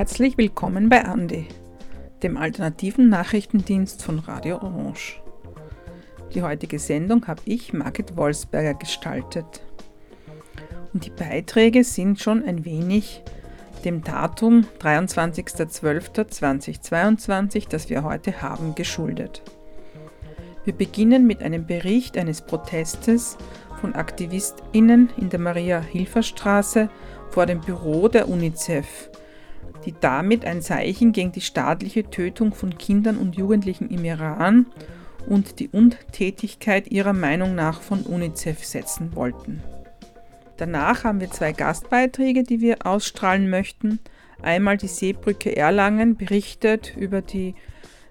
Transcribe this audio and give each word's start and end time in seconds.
Herzlich 0.00 0.38
willkommen 0.38 0.88
bei 0.88 1.04
Andi, 1.04 1.46
dem 2.22 2.38
alternativen 2.38 3.10
Nachrichtendienst 3.10 4.02
von 4.02 4.18
Radio 4.18 4.56
Orange. 4.56 5.20
Die 6.32 6.40
heutige 6.40 6.78
Sendung 6.78 7.26
habe 7.26 7.42
ich, 7.44 7.74
Margit 7.74 8.16
Wolfsberger, 8.16 8.72
gestaltet. 8.72 9.60
Und 10.94 11.04
die 11.04 11.10
Beiträge 11.10 11.84
sind 11.84 12.18
schon 12.18 12.42
ein 12.42 12.64
wenig 12.64 13.22
dem 13.84 14.02
Datum 14.02 14.64
23.12.2022, 14.80 17.68
das 17.68 17.90
wir 17.90 18.02
heute 18.02 18.40
haben, 18.40 18.74
geschuldet. 18.74 19.42
Wir 20.64 20.72
beginnen 20.72 21.26
mit 21.26 21.42
einem 21.42 21.66
Bericht 21.66 22.16
eines 22.16 22.40
Protestes 22.40 23.36
von 23.82 23.94
AktivistInnen 23.94 25.10
in 25.18 25.28
der 25.28 25.40
Maria-Hilfer-Straße 25.40 26.88
vor 27.28 27.44
dem 27.44 27.60
Büro 27.60 28.08
der 28.08 28.30
UNICEF, 28.30 29.10
die 29.84 29.94
damit 29.98 30.44
ein 30.44 30.62
Zeichen 30.62 31.12
gegen 31.12 31.32
die 31.32 31.40
staatliche 31.40 32.04
Tötung 32.04 32.54
von 32.54 32.76
Kindern 32.76 33.16
und 33.16 33.36
Jugendlichen 33.36 33.88
im 33.90 34.04
Iran 34.04 34.66
und 35.26 35.58
die 35.60 35.68
Untätigkeit 35.68 36.90
ihrer 36.90 37.12
Meinung 37.12 37.54
nach 37.54 37.80
von 37.80 38.02
UNICEF 38.02 38.64
setzen 38.64 39.14
wollten. 39.14 39.62
Danach 40.56 41.04
haben 41.04 41.20
wir 41.20 41.30
zwei 41.30 41.52
Gastbeiträge, 41.52 42.42
die 42.42 42.60
wir 42.60 42.86
ausstrahlen 42.86 43.48
möchten. 43.48 43.98
Einmal 44.42 44.76
die 44.76 44.88
Seebrücke 44.88 45.56
Erlangen 45.56 46.16
berichtet 46.16 46.94
über 46.96 47.22
die 47.22 47.54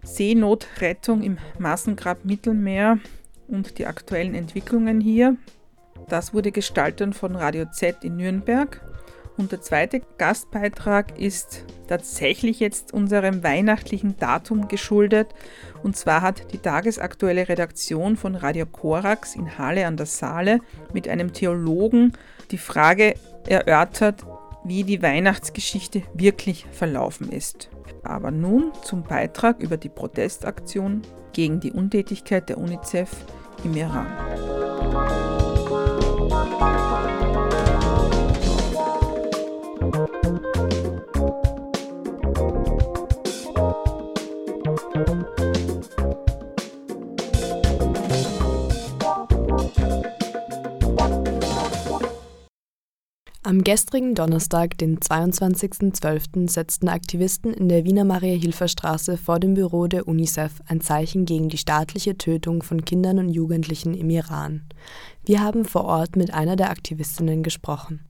Seenotrettung 0.03 1.21
im 1.21 1.37
Massengrab 1.59 2.25
Mittelmeer 2.25 2.99
und 3.47 3.77
die 3.77 3.85
aktuellen 3.85 4.33
Entwicklungen 4.33 4.99
hier. 5.01 5.35
Das 6.07 6.33
wurde 6.33 6.51
gestaltet 6.51 7.15
von 7.15 7.35
Radio 7.35 7.65
Z 7.71 8.03
in 8.03 8.15
Nürnberg. 8.17 8.81
Und 9.39 9.53
der 9.53 9.61
zweite 9.61 10.01
Gastbeitrag 10.17 11.17
ist 11.17 11.63
tatsächlich 11.87 12.59
jetzt 12.59 12.93
unserem 12.93 13.41
weihnachtlichen 13.41 14.17
Datum 14.17 14.67
geschuldet. 14.67 15.33
Und 15.81 15.95
zwar 15.95 16.21
hat 16.21 16.51
die 16.51 16.57
tagesaktuelle 16.57 17.47
Redaktion 17.47 18.17
von 18.17 18.35
Radio 18.35 18.65
Korax 18.65 19.37
in 19.37 19.57
Halle 19.57 19.87
an 19.87 19.95
der 19.95 20.07
Saale 20.07 20.59
mit 20.91 21.07
einem 21.07 21.31
Theologen 21.31 22.11
die 22.51 22.57
Frage 22.57 23.13
erörtert, 23.47 24.25
wie 24.65 24.83
die 24.83 25.01
Weihnachtsgeschichte 25.01 26.03
wirklich 26.13 26.65
verlaufen 26.73 27.31
ist. 27.31 27.69
Aber 28.03 28.31
nun 28.31 28.73
zum 28.83 29.03
Beitrag 29.03 29.61
über 29.61 29.77
die 29.77 29.87
Protestaktion 29.87 31.01
gegen 31.31 31.61
die 31.61 31.71
Untätigkeit 31.71 32.49
der 32.49 32.57
UNICEF 32.57 33.09
im 33.63 33.73
Iran. 33.77 35.38
Am 53.49 53.63
gestrigen 53.63 54.13
Donnerstag, 54.13 54.77
den 54.77 54.99
22.12., 54.99 56.47
setzten 56.47 56.87
Aktivisten 56.87 57.51
in 57.51 57.67
der 57.67 57.83
Wiener 57.83 58.03
Maria-Hilfer-Straße 58.03 59.17
vor 59.17 59.39
dem 59.39 59.55
Büro 59.55 59.87
der 59.87 60.07
UNICEF 60.07 60.51
ein 60.67 60.81
Zeichen 60.81 61.25
gegen 61.25 61.49
die 61.49 61.57
staatliche 61.57 62.15
Tötung 62.15 62.61
von 62.61 62.85
Kindern 62.85 63.17
und 63.17 63.29
Jugendlichen 63.29 63.95
im 63.95 64.11
Iran. 64.11 64.61
Wir 65.25 65.41
haben 65.41 65.65
vor 65.65 65.85
Ort 65.85 66.15
mit 66.15 66.31
einer 66.31 66.57
der 66.57 66.69
Aktivistinnen 66.69 67.41
gesprochen. 67.41 68.05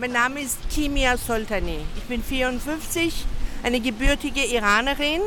Mein 0.00 0.10
Name 0.10 0.40
ist 0.40 0.58
Kimia 0.68 1.16
Soltani. 1.16 1.78
Ich 1.96 2.02
bin 2.02 2.20
54, 2.20 3.24
eine 3.62 3.78
gebürtige 3.78 4.44
Iranerin, 4.52 5.20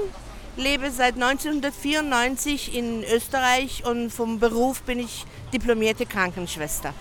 lebe 0.58 0.92
seit 0.92 1.14
1994 1.14 2.76
in 2.78 3.06
Österreich 3.06 3.86
und 3.86 4.10
vom 4.10 4.40
Beruf 4.40 4.82
bin 4.82 5.00
ich 5.00 5.24
diplomierte 5.54 6.06
Krankenschwester. 6.06 6.94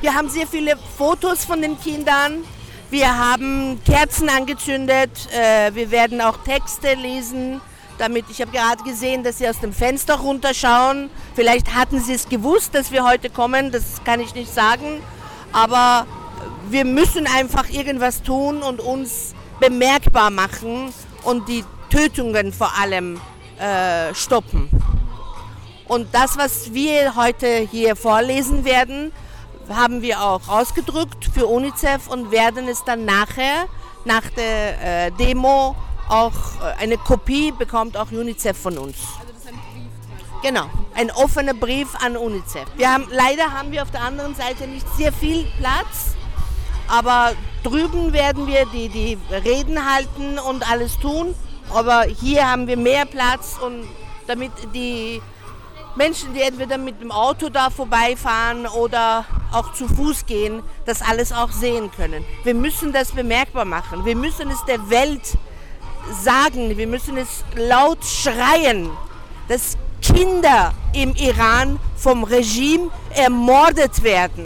Wir 0.00 0.14
haben 0.14 0.28
sehr 0.28 0.46
viele 0.46 0.76
Fotos 0.96 1.44
von 1.44 1.60
den 1.62 1.78
Kindern. 1.78 2.44
Wir 2.90 3.16
haben 3.16 3.80
Kerzen 3.84 4.28
angezündet. 4.28 5.10
Äh, 5.32 5.74
wir 5.74 5.90
werden 5.90 6.20
auch 6.20 6.38
Texte 6.38 6.94
lesen. 6.94 7.60
Damit, 7.98 8.24
ich 8.30 8.40
habe 8.40 8.50
gerade 8.50 8.82
gesehen, 8.82 9.22
dass 9.22 9.38
Sie 9.38 9.48
aus 9.48 9.60
dem 9.60 9.72
Fenster 9.72 10.16
runterschauen. 10.16 11.10
Vielleicht 11.34 11.74
hatten 11.74 12.00
Sie 12.00 12.14
es 12.14 12.28
gewusst, 12.28 12.74
dass 12.74 12.90
wir 12.90 13.04
heute 13.04 13.30
kommen. 13.30 13.70
Das 13.70 14.02
kann 14.04 14.20
ich 14.20 14.34
nicht 14.34 14.52
sagen. 14.52 15.02
Aber 15.52 16.06
wir 16.70 16.84
müssen 16.84 17.26
einfach 17.26 17.68
irgendwas 17.68 18.22
tun 18.22 18.62
und 18.62 18.80
uns 18.80 19.34
bemerkbar 19.60 20.30
machen 20.30 20.92
und 21.24 21.48
die 21.48 21.64
Tötungen 21.90 22.52
vor 22.52 22.72
allem 22.78 23.20
äh, 23.58 24.14
stoppen. 24.14 24.70
Und 25.86 26.08
das, 26.12 26.38
was 26.38 26.72
wir 26.72 27.16
heute 27.16 27.68
hier 27.70 27.96
vorlesen 27.96 28.64
werden, 28.64 29.12
haben 29.74 30.02
wir 30.02 30.22
auch 30.22 30.48
ausgedrückt 30.48 31.30
für 31.32 31.46
UNICEF 31.46 32.08
und 32.08 32.30
werden 32.30 32.68
es 32.68 32.84
dann 32.84 33.04
nachher, 33.04 33.66
nach 34.04 34.28
der 34.36 35.06
äh, 35.06 35.10
Demo, 35.12 35.76
auch 36.08 36.32
äh, 36.32 36.82
eine 36.82 36.98
Kopie 36.98 37.52
bekommt 37.52 37.96
auch 37.96 38.10
UNICEF 38.10 38.56
von 38.56 38.78
uns. 38.78 38.96
Also 39.20 39.32
das 39.32 39.42
ist 39.42 39.48
ein 39.48 39.54
Brief 39.54 40.42
Genau, 40.42 40.66
ein 40.94 41.10
offener 41.10 41.54
Brief 41.54 41.88
an 42.04 42.16
UNICEF. 42.16 42.66
Wir 42.76 42.92
haben, 42.92 43.06
leider 43.10 43.52
haben 43.52 43.72
wir 43.72 43.82
auf 43.82 43.90
der 43.90 44.02
anderen 44.02 44.34
Seite 44.34 44.66
nicht 44.66 44.86
sehr 44.96 45.12
viel 45.12 45.46
Platz, 45.58 46.16
aber 46.88 47.32
drüben 47.62 48.12
werden 48.12 48.46
wir 48.46 48.66
die, 48.66 48.88
die 48.88 49.18
Reden 49.30 49.92
halten 49.92 50.38
und 50.38 50.68
alles 50.70 50.98
tun. 50.98 51.34
Aber 51.72 52.02
hier 52.02 52.50
haben 52.50 52.66
wir 52.66 52.76
mehr 52.76 53.06
Platz 53.06 53.56
und 53.64 53.84
damit 54.26 54.50
die 54.74 55.22
Menschen, 55.96 56.32
die 56.34 56.40
entweder 56.40 56.78
mit 56.78 57.00
dem 57.00 57.10
Auto 57.10 57.48
da 57.48 57.70
vorbeifahren 57.70 58.66
oder 58.66 59.24
auch 59.52 59.72
zu 59.72 59.88
Fuß 59.88 60.26
gehen, 60.26 60.62
das 60.86 61.02
alles 61.02 61.32
auch 61.32 61.50
sehen 61.50 61.90
können. 61.90 62.24
Wir 62.44 62.54
müssen 62.54 62.92
das 62.92 63.12
bemerkbar 63.12 63.64
machen. 63.64 64.04
Wir 64.04 64.16
müssen 64.16 64.50
es 64.50 64.64
der 64.66 64.88
Welt 64.88 65.36
sagen. 66.22 66.76
Wir 66.76 66.86
müssen 66.86 67.16
es 67.16 67.44
laut 67.56 68.04
schreien, 68.04 68.90
dass 69.48 69.76
Kinder 70.00 70.72
im 70.94 71.14
Iran 71.16 71.78
vom 71.96 72.24
Regime 72.24 72.90
ermordet 73.14 74.02
werden. 74.02 74.44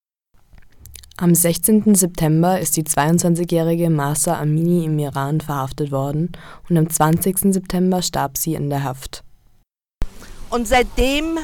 Am 1.16 1.34
16. 1.34 1.94
September 1.94 2.58
ist 2.58 2.76
die 2.76 2.82
22-jährige 2.82 3.88
Masa 3.88 4.36
Amini 4.40 4.84
im 4.84 4.98
Iran 4.98 5.40
verhaftet 5.40 5.92
worden 5.92 6.32
und 6.68 6.76
am 6.76 6.90
20. 6.90 7.52
September 7.52 8.02
starb 8.02 8.36
sie 8.36 8.54
in 8.54 8.68
der 8.68 8.82
Haft. 8.82 9.22
Und 10.54 10.68
seitdem 10.68 11.40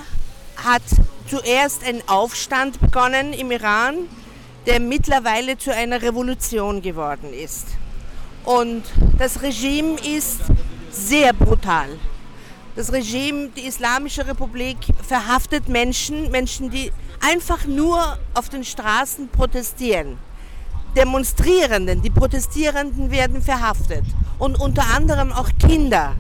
hat 0.55 0.83
zuerst 1.29 1.83
ein 1.83 2.01
Aufstand 2.07 2.81
begonnen 2.81 3.33
im 3.33 3.51
Iran, 3.51 3.97
der 4.67 4.79
mittlerweile 4.79 5.59
zu 5.59 5.75
einer 5.75 6.01
Revolution 6.01 6.81
geworden 6.81 7.35
ist. 7.35 7.67
Und 8.45 8.85
das 9.19 9.43
Regime 9.43 9.97
ist 10.17 10.43
sehr 10.93 11.33
brutal. 11.33 11.89
Das 12.77 12.93
Regime, 12.93 13.49
die 13.49 13.67
Islamische 13.67 14.29
Republik, 14.29 14.77
verhaftet 15.03 15.69
Menschen, 15.69 16.31
Menschen, 16.31 16.71
die 16.71 16.93
einfach 17.19 17.67
nur 17.67 18.17
auf 18.35 18.49
den 18.49 18.63
Straßen 18.63 19.29
protestieren. 19.31 20.19
Demonstrierenden, 20.97 22.01
die 22.01 22.11
Protestierenden 22.11 23.11
werden 23.11 23.43
verhaftet. 23.43 24.05
Und 24.39 24.61
unter 24.61 24.85
anderem 24.95 25.33
auch 25.33 25.49
Kinder, 25.59 26.15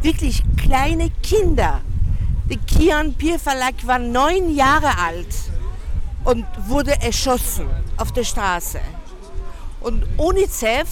wirklich 0.00 0.42
kleine 0.56 1.10
Kinder 1.22 1.82
der 2.50 2.58
Kian 2.58 3.14
Pierfalak 3.14 3.86
war 3.86 4.00
neun 4.00 4.52
Jahre 4.54 4.98
alt 4.98 5.32
und 6.24 6.44
wurde 6.66 7.00
erschossen 7.00 7.68
auf 7.96 8.12
der 8.12 8.24
Straße. 8.24 8.80
Und 9.80 10.04
UNICEF 10.18 10.88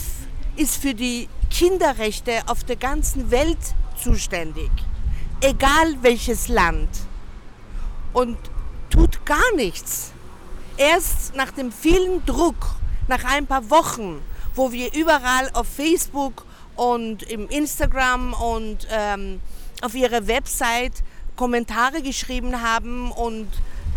ist 0.54 0.76
für 0.76 0.94
die 0.94 1.28
Kinderrechte 1.50 2.42
auf 2.46 2.62
der 2.62 2.76
ganzen 2.76 3.32
Welt 3.32 3.58
zuständig, 4.00 4.70
egal 5.40 5.96
welches 6.00 6.46
Land. 6.46 6.88
Und 8.12 8.38
tut 8.88 9.26
gar 9.26 9.54
nichts. 9.56 10.12
Erst 10.76 11.34
nach 11.34 11.50
dem 11.50 11.72
vielen 11.72 12.24
Druck, 12.24 12.76
nach 13.08 13.24
ein 13.24 13.46
paar 13.48 13.68
Wochen, 13.68 14.22
wo 14.54 14.70
wir 14.70 14.94
überall 14.94 15.50
auf 15.54 15.66
Facebook 15.66 16.44
und 16.76 17.24
im 17.24 17.48
Instagram 17.48 18.32
und 18.32 18.86
ähm, 18.92 19.40
auf 19.82 19.94
ihrer 19.96 20.26
Website 20.28 21.02
Kommentare 21.38 22.02
geschrieben 22.02 22.62
haben 22.62 23.10
und 23.12 23.46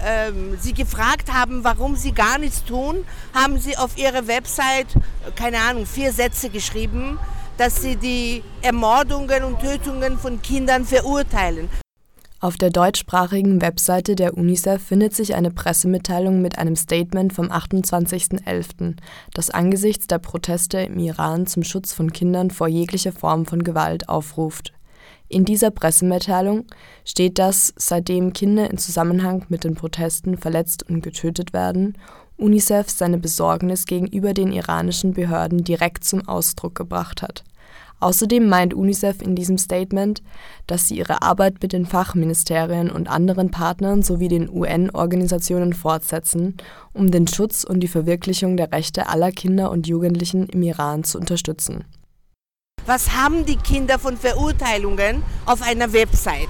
ähm, 0.05 0.57
sie 0.59 0.73
gefragt 0.73 1.33
haben, 1.33 1.63
warum 1.63 1.95
sie 1.95 2.13
gar 2.13 2.37
nichts 2.37 2.63
tun, 2.63 3.03
haben 3.33 3.59
sie 3.59 3.77
auf 3.77 3.97
ihrer 3.97 4.27
Website, 4.27 4.87
keine 5.35 5.57
Ahnung, 5.59 5.85
vier 5.85 6.13
Sätze 6.13 6.49
geschrieben, 6.49 7.19
dass 7.57 7.81
sie 7.81 7.95
die 7.95 8.43
Ermordungen 8.61 9.43
und 9.43 9.59
Tötungen 9.59 10.17
von 10.17 10.41
Kindern 10.41 10.85
verurteilen. 10.85 11.69
Auf 12.39 12.57
der 12.57 12.71
deutschsprachigen 12.71 13.61
Webseite 13.61 14.15
der 14.15 14.35
UNICEF 14.35 14.81
findet 14.81 15.15
sich 15.15 15.35
eine 15.35 15.51
Pressemitteilung 15.51 16.41
mit 16.41 16.57
einem 16.57 16.75
Statement 16.75 17.33
vom 17.33 17.51
28.11., 17.51 18.95
das 19.33 19.51
angesichts 19.51 20.07
der 20.07 20.17
Proteste 20.17 20.79
im 20.79 20.97
Iran 20.97 21.45
zum 21.45 21.63
Schutz 21.63 21.93
von 21.93 22.11
Kindern 22.11 22.49
vor 22.49 22.67
jeglicher 22.67 23.11
Form 23.11 23.45
von 23.45 23.63
Gewalt 23.63 24.09
aufruft. 24.09 24.73
In 25.31 25.45
dieser 25.45 25.71
Pressemitteilung 25.71 26.65
steht, 27.05 27.39
dass, 27.39 27.73
seitdem 27.77 28.33
Kinder 28.33 28.69
in 28.69 28.77
Zusammenhang 28.77 29.45
mit 29.47 29.63
den 29.63 29.75
Protesten 29.75 30.37
verletzt 30.37 30.83
und 30.89 31.01
getötet 31.01 31.53
werden, 31.53 31.97
UNICEF 32.35 32.89
seine 32.89 33.17
Besorgnis 33.17 33.85
gegenüber 33.85 34.33
den 34.33 34.51
iranischen 34.51 35.13
Behörden 35.13 35.63
direkt 35.63 36.03
zum 36.03 36.27
Ausdruck 36.27 36.75
gebracht 36.75 37.21
hat 37.21 37.45
Außerdem 38.01 38.49
meint 38.49 38.73
UNICEF 38.73 39.21
in 39.21 39.35
diesem 39.35 39.59
Statement, 39.59 40.23
dass 40.65 40.87
sie 40.87 40.97
ihre 40.97 41.21
Arbeit 41.21 41.61
mit 41.61 41.71
den 41.71 41.85
Fachministerien 41.85 42.89
und 42.89 43.07
anderen 43.07 43.51
Partnern 43.51 44.01
sowie 44.01 44.27
den 44.27 44.49
UN-Organisationen 44.49 45.73
fortsetzen, 45.73 46.57
um 46.93 47.11
den 47.11 47.27
Schutz 47.27 47.63
und 47.63 47.79
die 47.79 47.87
Verwirklichung 47.87 48.57
der 48.57 48.71
Rechte 48.71 49.07
aller 49.07 49.31
Kinder 49.31 49.69
und 49.69 49.87
Jugendlichen 49.87 50.47
im 50.47 50.63
Iran 50.63 51.03
zu 51.03 51.19
unterstützen. 51.19 51.85
Was 52.93 53.13
haben 53.13 53.45
die 53.45 53.55
Kinder 53.55 53.97
von 53.99 54.17
Verurteilungen 54.17 55.23
auf 55.45 55.61
einer 55.61 55.93
Website? 55.93 56.49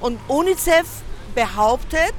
Und 0.00 0.20
UNICEF 0.28 0.86
behauptet, 1.34 2.14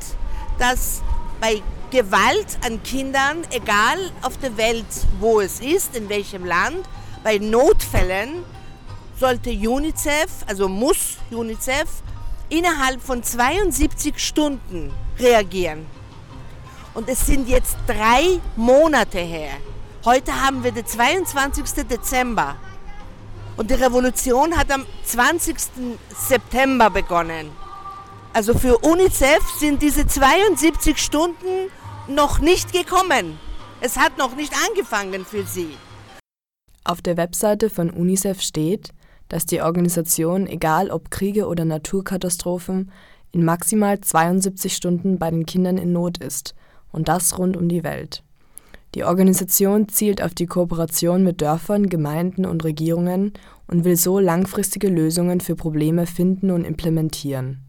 dass 0.57 1.01
bei 1.39 1.62
Gewalt 1.89 2.57
an 2.65 2.83
Kindern, 2.83 3.47
egal 3.51 3.97
auf 4.24 4.36
der 4.39 4.57
Welt, 4.57 4.86
wo 5.21 5.39
es 5.39 5.62
ist, 5.62 5.95
in 5.95 6.09
welchem 6.09 6.44
Land, 6.44 6.86
bei 7.24 7.38
Notfällen 7.38 8.44
sollte 9.18 9.51
UNICEF, 9.51 10.44
also 10.45 10.68
muss 10.68 11.15
UNICEF, 11.31 11.88
innerhalb 12.50 13.01
von 13.01 13.24
72 13.24 14.19
Stunden 14.19 14.91
reagieren. 15.18 15.86
Und 16.94 17.07
es 17.07 17.25
sind 17.25 17.47
jetzt 17.47 17.77
drei 17.88 18.41
Monate 18.57 19.19
her. 19.19 19.51
Heute 20.03 20.33
haben 20.45 20.62
wir 20.62 20.74
den 20.74 20.86
22. 20.86 21.86
Dezember. 21.88 22.57
Und 23.60 23.70
die 23.70 23.74
Revolution 23.74 24.58
hat 24.58 24.72
am 24.72 24.86
20. 25.04 25.58
September 26.16 26.90
begonnen. 26.90 27.52
Also 28.32 28.54
für 28.54 28.78
UNICEF 28.78 29.44
sind 29.60 29.82
diese 29.82 30.08
72 30.08 30.98
Stunden 30.98 31.70
noch 32.08 32.40
nicht 32.40 32.72
gekommen. 32.72 33.38
Es 33.82 33.98
hat 33.98 34.18
noch 34.18 34.38
nicht 34.38 34.54
angefangen 34.70 35.26
für 35.26 35.44
sie. 35.44 35.72
Auf 36.86 37.02
der 37.02 37.18
Webseite 37.18 37.70
von 37.70 37.90
UNICEF 37.90 38.42
steht, 38.42 38.92
dass 39.28 39.46
die 39.46 39.62
Organisation, 39.62 40.48
egal 40.48 40.90
ob 40.90 41.12
Kriege 41.12 41.46
oder 41.46 41.66
Naturkatastrophen, 41.66 42.94
in 43.34 43.44
maximal 43.44 44.00
72 44.00 44.74
Stunden 44.74 45.20
bei 45.20 45.32
den 45.32 45.46
Kindern 45.46 45.78
in 45.78 45.92
Not 45.92 46.20
ist, 46.20 46.56
und 46.94 47.10
das 47.10 47.38
rund 47.38 47.58
um 47.58 47.68
die 47.68 47.84
Welt. 47.84 48.24
Die 48.95 49.03
Organisation 49.03 49.88
zielt 49.88 50.21
auf 50.21 50.33
die 50.33 50.47
Kooperation 50.47 51.24
mit 51.24 51.41
Dörfern, 51.41 51.89
Gemeinden 51.89 52.45
und 52.45 52.63
Regierungen 52.63 53.33
und 53.68 53.86
will 53.86 53.95
so 53.95 54.19
langfristige 54.19 54.89
Lösungen 54.89 55.41
für 55.41 55.56
Probleme 55.56 56.07
finden 56.07 56.50
und 56.50 56.65
implementieren. 56.65 57.63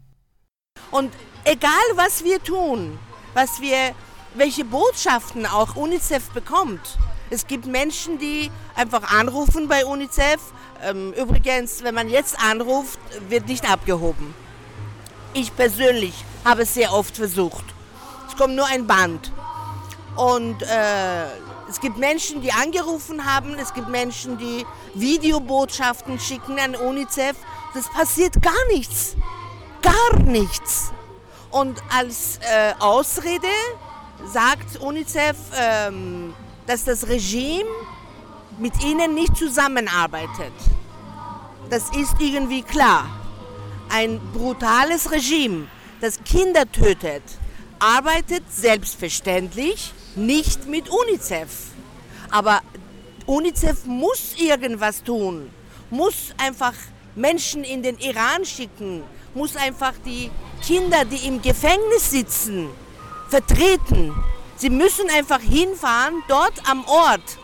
Und 0.89 1.11
egal 1.43 1.71
was 1.95 2.23
wir 2.23 2.41
tun, 2.41 2.97
was 3.35 3.61
wir, 3.61 3.93
welche 4.35 4.65
Botschaften 4.65 5.45
auch 5.45 5.75
UNICEF 5.75 6.31
bekommt, 6.31 6.97
es 7.29 7.47
gibt 7.47 7.65
Menschen, 7.65 8.17
die 8.17 8.51
einfach 8.75 9.17
anrufen 9.17 9.67
bei 9.67 9.85
UNICEF. 9.85 10.41
Ähm, 10.83 11.13
übrigens, 11.13 11.83
wenn 11.83 11.95
man 11.95 12.09
jetzt 12.09 12.35
anruft, 12.43 12.99
wird 13.29 13.47
nicht 13.47 13.71
abgehoben. 13.71 14.33
Ich 15.33 15.55
persönlich 15.55 16.13
habe 16.43 16.63
es 16.63 16.73
sehr 16.73 16.91
oft 16.91 17.15
versucht. 17.15 17.63
Es 18.27 18.35
kommt 18.35 18.55
nur 18.55 18.65
ein 18.65 18.85
Band. 18.85 19.31
Und 20.15 20.61
äh, 20.61 21.25
es 21.69 21.79
gibt 21.79 21.97
Menschen, 21.97 22.41
die 22.41 22.51
angerufen 22.51 23.25
haben. 23.25 23.55
Es 23.57 23.73
gibt 23.73 23.87
Menschen, 23.87 24.37
die 24.37 24.65
Videobotschaften 24.93 26.19
schicken 26.19 26.59
an 26.59 26.75
UNICEF. 26.75 27.37
Das 27.73 27.89
passiert 27.89 28.41
gar 28.41 28.67
nichts. 28.73 29.15
Gar 29.81 30.19
nichts. 30.23 30.91
Und 31.49 31.81
als 31.89 32.39
äh, 32.41 32.73
Ausrede 32.79 33.47
sagt 34.25 34.81
UNICEF, 34.81 35.37
ähm, 35.57 36.33
dass 36.67 36.83
das 36.83 37.07
Regime 37.07 37.69
mit 38.59 38.83
ihnen 38.83 39.15
nicht 39.15 39.35
zusammenarbeitet. 39.37 40.53
Das 41.69 41.89
ist 41.95 42.15
irgendwie 42.19 42.63
klar. 42.63 43.07
Ein 43.89 44.19
brutales 44.33 45.11
Regime, 45.11 45.67
das 46.01 46.23
Kinder 46.23 46.69
tötet, 46.69 47.23
arbeitet 47.79 48.43
selbstverständlich 48.51 49.93
nicht 50.15 50.67
mit 50.67 50.89
UNICEF. 50.89 51.49
Aber 52.29 52.61
UNICEF 53.25 53.85
muss 53.85 54.35
irgendwas 54.37 55.03
tun, 55.03 55.49
muss 55.89 56.33
einfach 56.37 56.73
Menschen 57.15 57.63
in 57.63 57.83
den 57.83 57.97
Iran 57.97 58.45
schicken, 58.45 59.03
muss 59.33 59.55
einfach 59.55 59.93
die 60.05 60.31
Kinder, 60.65 61.05
die 61.05 61.27
im 61.27 61.41
Gefängnis 61.41 62.09
sitzen, 62.09 62.69
vertreten. 63.29 64.13
Sie 64.55 64.69
müssen 64.69 65.09
einfach 65.09 65.39
hinfahren, 65.39 66.23
dort 66.27 66.53
am 66.69 66.85
Ort, 66.85 67.37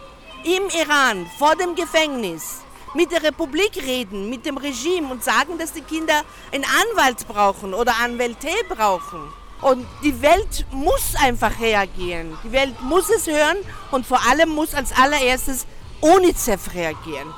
im 0.44 0.64
Iran, 0.80 1.26
vor 1.38 1.56
dem 1.56 1.76
Gefängnis, 1.76 2.62
mit 2.94 3.12
der 3.12 3.24
Republik 3.24 3.76
reden, 3.86 4.30
mit 4.30 4.46
dem 4.46 4.58
Regime 4.58 5.10
und 5.10 5.24
sagen, 5.24 5.58
dass 5.58 5.74
die 5.74 5.82
Kinder 5.82 6.24
einen 6.52 6.66
Anwalt 6.66 7.28
brauchen 7.28 7.74
oder 7.74 7.94
Anwälte 8.02 8.50
brauchen. 8.70 9.34
Und 9.62 9.86
die 10.04 10.22
Welt 10.22 10.66
muss 10.72 11.16
einfach 11.22 11.60
reagieren. 11.60 12.38
Die 12.44 12.52
Welt 12.52 12.80
muss 12.82 13.10
es 13.10 13.28
hören 13.28 13.58
und 13.92 14.06
vor 14.06 14.20
allem 14.30 14.50
muss 14.50 14.74
als 14.74 14.92
allererstes 14.92 15.66
UNICEF 16.02 16.74
reagieren. 16.76 17.34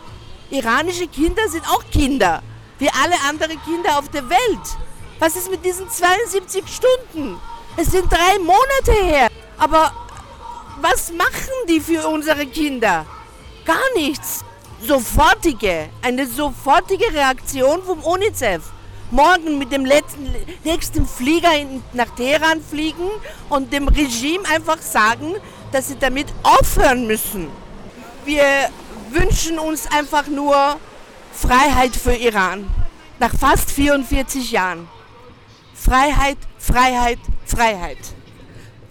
Iranische 0.49 1.07
Kinder 1.07 1.47
sind 1.47 1.65
auch 1.69 1.83
Kinder, 1.91 2.41
wie 2.77 2.89
alle 2.89 3.15
anderen 3.29 3.61
Kinder 3.63 3.97
auf 3.97 4.09
der 4.09 4.29
Welt. 4.29 4.77
Was 5.19 5.35
ist 5.35 5.49
mit 5.49 5.63
diesen 5.63 5.89
72 5.89 6.63
Stunden? 6.67 7.39
Es 7.77 7.91
sind 7.91 8.11
drei 8.11 8.39
Monate 8.39 9.05
her. 9.05 9.27
Aber 9.57 9.93
was 10.81 11.11
machen 11.11 11.53
die 11.67 11.79
für 11.79 12.07
unsere 12.07 12.45
Kinder? 12.45 13.05
Gar 13.65 13.93
nichts. 13.95 14.43
Sofortige, 14.81 15.89
eine 16.01 16.25
sofortige 16.25 17.13
Reaktion 17.13 17.83
vom 17.83 18.01
UNICEF. 18.01 18.63
Morgen 19.11 19.57
mit 19.57 19.71
dem 19.71 19.85
letzten, 19.85 20.35
nächsten 20.63 21.07
Flieger 21.07 21.55
in, 21.55 21.81
nach 21.93 22.09
Teheran 22.15 22.61
fliegen 22.61 23.09
und 23.49 23.73
dem 23.73 23.87
Regime 23.87 24.43
einfach 24.47 24.79
sagen, 24.81 25.33
dass 25.71 25.87
sie 25.87 25.97
damit 25.99 26.27
aufhören 26.43 27.07
müssen. 27.07 27.47
Wir 28.25 28.69
wünschen 29.09 29.57
uns 29.57 29.87
einfach 29.91 30.27
nur 30.27 30.77
Freiheit 31.33 31.95
für 31.95 32.13
Iran. 32.13 32.67
Nach 33.19 33.33
fast 33.33 33.71
44 33.71 34.51
Jahren. 34.51 34.87
Freiheit, 35.73 36.37
Freiheit, 36.59 37.19
Freiheit. 37.45 37.97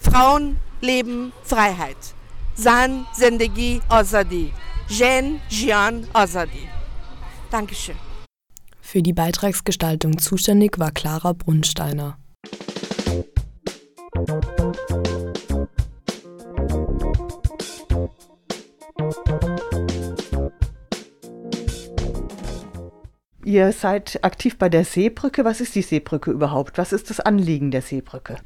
Frauen, 0.00 0.58
Leben, 0.80 1.32
Freiheit. 1.44 1.96
Zan, 2.54 3.06
Zendegi, 3.12 3.80
Azadi. 3.88 4.52
Jen, 4.88 5.40
Jian, 5.48 6.08
Azadi. 6.12 6.68
Dankeschön. 7.50 8.07
Für 8.90 9.02
die 9.02 9.12
Beitragsgestaltung 9.12 10.16
zuständig 10.16 10.78
war 10.78 10.90
Clara 10.92 11.34
Brunsteiner. 11.34 12.16
Ihr 23.44 23.72
seid 23.72 24.24
aktiv 24.24 24.56
bei 24.56 24.70
der 24.70 24.86
Seebrücke. 24.86 25.44
Was 25.44 25.60
ist 25.60 25.74
die 25.74 25.82
Seebrücke 25.82 26.30
überhaupt? 26.30 26.78
Was 26.78 26.94
ist 26.94 27.10
das 27.10 27.20
Anliegen 27.20 27.70
der 27.70 27.82
Seebrücke? 27.82 28.38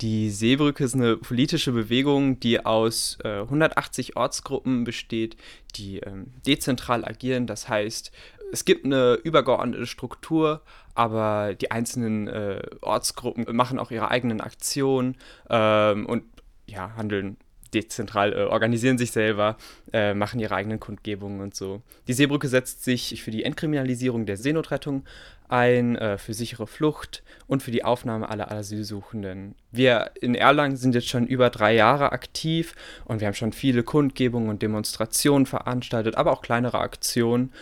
Die 0.00 0.30
Seebrücke 0.30 0.84
ist 0.84 0.94
eine 0.94 1.16
politische 1.16 1.72
Bewegung, 1.72 2.38
die 2.38 2.64
aus 2.64 3.18
äh, 3.24 3.40
180 3.40 4.16
Ortsgruppen 4.16 4.84
besteht, 4.84 5.36
die 5.74 5.98
ähm, 5.98 6.26
dezentral 6.46 7.04
agieren. 7.04 7.48
Das 7.48 7.68
heißt, 7.68 8.12
es 8.52 8.64
gibt 8.64 8.84
eine 8.84 9.14
übergeordnete 9.14 9.86
Struktur, 9.86 10.62
aber 10.94 11.54
die 11.54 11.70
einzelnen 11.70 12.28
äh, 12.28 12.62
Ortsgruppen 12.80 13.44
machen 13.54 13.78
auch 13.78 13.90
ihre 13.90 14.10
eigenen 14.10 14.40
Aktionen 14.40 15.16
ähm, 15.50 16.06
und 16.06 16.24
ja, 16.66 16.94
handeln 16.96 17.36
dezentral, 17.74 18.32
äh, 18.32 18.44
organisieren 18.44 18.98
sich 18.98 19.10
selber, 19.10 19.56
äh, 19.92 20.14
machen 20.14 20.40
ihre 20.40 20.54
eigenen 20.54 20.80
Kundgebungen 20.80 21.40
und 21.40 21.54
so. 21.54 21.82
Die 22.06 22.12
Seebrücke 22.12 22.48
setzt 22.48 22.84
sich 22.84 23.22
für 23.22 23.30
die 23.30 23.44
Entkriminalisierung 23.44 24.26
der 24.26 24.36
Seenotrettung 24.36 25.04
ein 25.48 25.96
äh, 25.96 26.18
für 26.18 26.34
sichere 26.34 26.66
Flucht 26.66 27.22
und 27.46 27.62
für 27.62 27.70
die 27.70 27.84
Aufnahme 27.84 28.28
aller 28.28 28.50
Asylsuchenden. 28.50 29.54
Wir 29.72 30.10
in 30.20 30.34
Erlangen 30.34 30.76
sind 30.76 30.94
jetzt 30.94 31.08
schon 31.08 31.26
über 31.26 31.50
drei 31.50 31.74
Jahre 31.74 32.12
aktiv 32.12 32.74
und 33.04 33.20
wir 33.20 33.26
haben 33.26 33.34
schon 33.34 33.52
viele 33.52 33.82
Kundgebungen 33.82 34.48
und 34.48 34.62
Demonstrationen 34.62 35.46
veranstaltet, 35.46 36.16
aber 36.16 36.32
auch 36.32 36.42
kleinere 36.42 36.78
Aktionen 36.78 37.52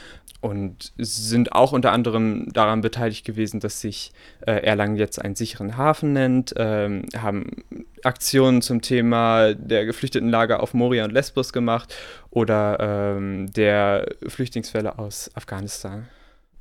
und 0.40 0.92
sind 0.98 1.52
auch 1.52 1.72
unter 1.72 1.92
anderem 1.92 2.52
daran 2.52 2.80
beteiligt 2.80 3.24
gewesen, 3.24 3.60
dass 3.60 3.80
sich 3.80 4.12
äh, 4.46 4.52
Erlangen 4.52 4.96
jetzt 4.96 5.20
einen 5.20 5.34
sicheren 5.34 5.76
Hafen 5.76 6.12
nennt, 6.12 6.54
ähm, 6.56 7.04
haben 7.16 7.64
Aktionen 8.04 8.62
zum 8.62 8.82
Thema 8.82 9.54
der 9.54 9.86
Geflüchtetenlager 9.86 10.62
auf 10.62 10.74
Moria 10.74 11.04
und 11.04 11.12
Lesbos 11.12 11.52
gemacht 11.52 11.94
oder 12.30 13.16
ähm, 13.16 13.50
der 13.52 14.06
Flüchtlingsfälle 14.26 14.98
aus 14.98 15.30
Afghanistan. 15.34 16.06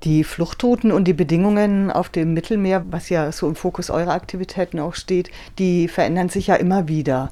Die 0.04 0.24
Fluchtrouten 0.24 0.92
und 0.92 1.06
die 1.06 1.14
Bedingungen 1.14 1.90
auf 1.90 2.10
dem 2.10 2.34
Mittelmeer, 2.34 2.86
was 2.92 3.10
ja 3.10 3.32
so 3.32 3.48
im 3.48 3.56
Fokus 3.56 3.90
eurer 3.90 4.14
Aktivitäten 4.14 4.80
auch 4.80 4.94
steht, 4.94 5.32
die 5.58 5.88
verändern 5.88 6.30
sich 6.30 6.48
ja 6.48 6.56
immer 6.56 6.88
wieder 6.88 7.32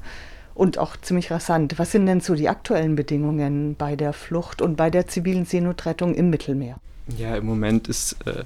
und 0.54 0.78
auch 0.78 0.96
ziemlich 0.96 1.30
rasant. 1.30 1.78
Was 1.78 1.92
sind 1.92 2.06
denn 2.06 2.20
so 2.20 2.34
die 2.34 2.48
aktuellen 2.48 2.96
Bedingungen 2.96 3.74
bei 3.76 3.96
der 3.96 4.12
Flucht 4.12 4.62
und 4.62 4.76
bei 4.76 4.90
der 4.90 5.06
zivilen 5.06 5.44
Seenotrettung 5.44 6.14
im 6.14 6.30
Mittelmeer? 6.30 6.78
Ja, 7.18 7.36
im 7.36 7.44
Moment 7.46 7.88
ist, 7.88 8.16
äh, 8.26 8.44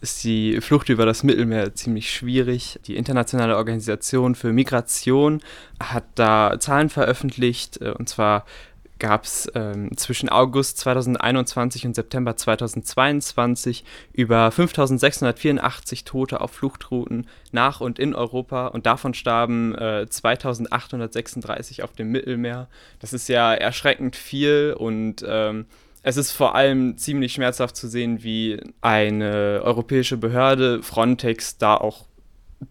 ist 0.00 0.24
die 0.24 0.60
Flucht 0.60 0.88
über 0.88 1.06
das 1.06 1.22
Mittelmeer 1.22 1.74
ziemlich 1.74 2.12
schwierig. 2.12 2.80
Die 2.86 2.96
Internationale 2.96 3.56
Organisation 3.56 4.34
für 4.34 4.52
Migration 4.52 5.40
hat 5.80 6.04
da 6.14 6.56
Zahlen 6.58 6.88
veröffentlicht, 6.88 7.80
äh, 7.80 7.90
und 7.90 8.08
zwar 8.08 8.44
gab 9.04 9.24
es 9.24 9.52
ähm, 9.54 9.94
zwischen 9.98 10.30
August 10.30 10.78
2021 10.78 11.84
und 11.84 11.94
September 11.94 12.36
2022 12.36 13.84
über 14.14 14.50
5684 14.50 16.04
Tote 16.04 16.40
auf 16.40 16.52
Fluchtrouten 16.52 17.26
nach 17.52 17.82
und 17.82 17.98
in 17.98 18.14
Europa 18.14 18.68
und 18.68 18.86
davon 18.86 19.12
starben 19.12 19.74
äh, 19.74 20.06
2836 20.08 21.82
auf 21.82 21.92
dem 21.92 22.12
Mittelmeer. 22.12 22.68
Das 22.98 23.12
ist 23.12 23.28
ja 23.28 23.52
erschreckend 23.52 24.16
viel 24.16 24.74
und 24.78 25.22
ähm, 25.28 25.66
es 26.02 26.16
ist 26.16 26.32
vor 26.32 26.54
allem 26.54 26.96
ziemlich 26.96 27.34
schmerzhaft 27.34 27.76
zu 27.76 27.88
sehen, 27.88 28.24
wie 28.24 28.58
eine 28.80 29.60
europäische 29.62 30.16
Behörde, 30.16 30.82
Frontex, 30.82 31.58
da 31.58 31.76
auch 31.76 32.06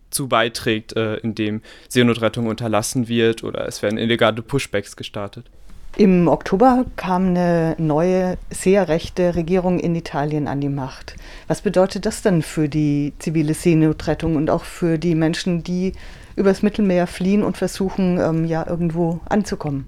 zu 0.10 0.28
beiträgt, 0.28 0.96
äh, 0.96 1.18
indem 1.18 1.62
Seenotrettung 1.90 2.48
unterlassen 2.48 3.08
wird 3.08 3.44
oder 3.44 3.68
es 3.68 3.84
werden 3.84 4.00
illegale 4.00 4.42
Pushbacks 4.42 4.96
gestartet. 4.96 5.52
Im 5.96 6.28
Oktober 6.28 6.86
kam 6.96 7.28
eine 7.28 7.76
neue, 7.78 8.40
sehr 8.50 8.88
rechte 8.88 9.36
Regierung 9.36 9.80
in 9.80 9.94
Italien 9.96 10.48
an 10.48 10.60
die 10.60 10.70
Macht. 10.70 11.16
Was 11.48 11.62
bedeutet 11.62 12.08
das 12.08 12.24
denn 12.24 12.42
für 12.42 12.68
die 12.68 13.14
zivile 13.20 13.54
Seenotrettung 13.54 14.36
und 14.36 14.50
auch 14.50 14.64
für 14.64 14.98
die 14.98 15.14
Menschen, 15.14 15.62
die 15.62 15.94
übers 16.36 16.64
Mittelmeer 16.64 17.06
fliehen 17.06 17.44
und 17.44 17.58
versuchen, 17.58 18.20
ähm, 18.20 18.46
ja 18.46 18.66
irgendwo 18.68 19.20
anzukommen? 19.30 19.86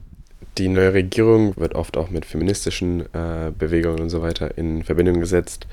Die 0.60 0.68
neue 0.68 0.94
Regierung 0.94 1.58
wird 1.58 1.74
oft 1.74 1.98
auch 1.98 2.12
mit 2.12 2.24
feministischen 2.24 3.02
äh, 3.14 3.52
Bewegungen 3.58 4.00
und 4.00 4.10
so 4.12 4.22
weiter 4.22 4.60
in 4.60 4.84
Verbindung 4.84 5.20
gesetzt. 5.20 5.66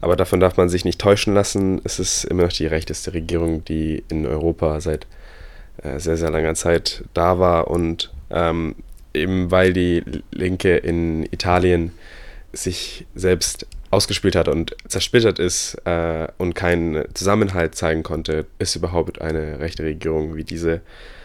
Aber 0.00 0.14
davon 0.14 0.38
darf 0.38 0.56
man 0.56 0.68
sich 0.68 0.84
nicht 0.84 1.00
täuschen 1.00 1.34
lassen. 1.34 1.80
Es 1.82 1.98
ist 1.98 2.24
immer 2.24 2.44
noch 2.44 2.52
die 2.52 2.66
rechteste 2.66 3.12
Regierung, 3.12 3.64
die 3.64 4.04
in 4.08 4.24
Europa 4.24 4.80
seit 4.80 5.08
äh, 5.82 5.98
sehr, 5.98 6.16
sehr 6.16 6.30
langer 6.30 6.54
Zeit 6.54 7.02
da 7.12 7.40
war 7.40 7.68
und 7.68 8.12
ähm, 8.30 8.76
eben 9.14 9.50
weil 9.50 9.72
die 9.72 10.02
Linke 10.30 10.76
in 10.76 11.24
Italien 11.24 11.92
sich 12.52 13.06
selbst 13.14 13.66
ausgespielt 13.90 14.36
hat 14.36 14.48
und 14.48 14.76
zersplittert 14.88 15.38
ist 15.38 15.74
äh, 15.84 16.28
und 16.38 16.54
keinen 16.54 17.04
Zusammenhalt 17.14 17.74
zeigen 17.74 18.02
konnte, 18.02 18.46
ist 18.58 18.76
überhaupt 18.76 19.20
eine 19.20 19.58
rechte 19.58 19.82
Regierung 19.82 20.36
wie 20.36 20.44
diese 20.44 20.80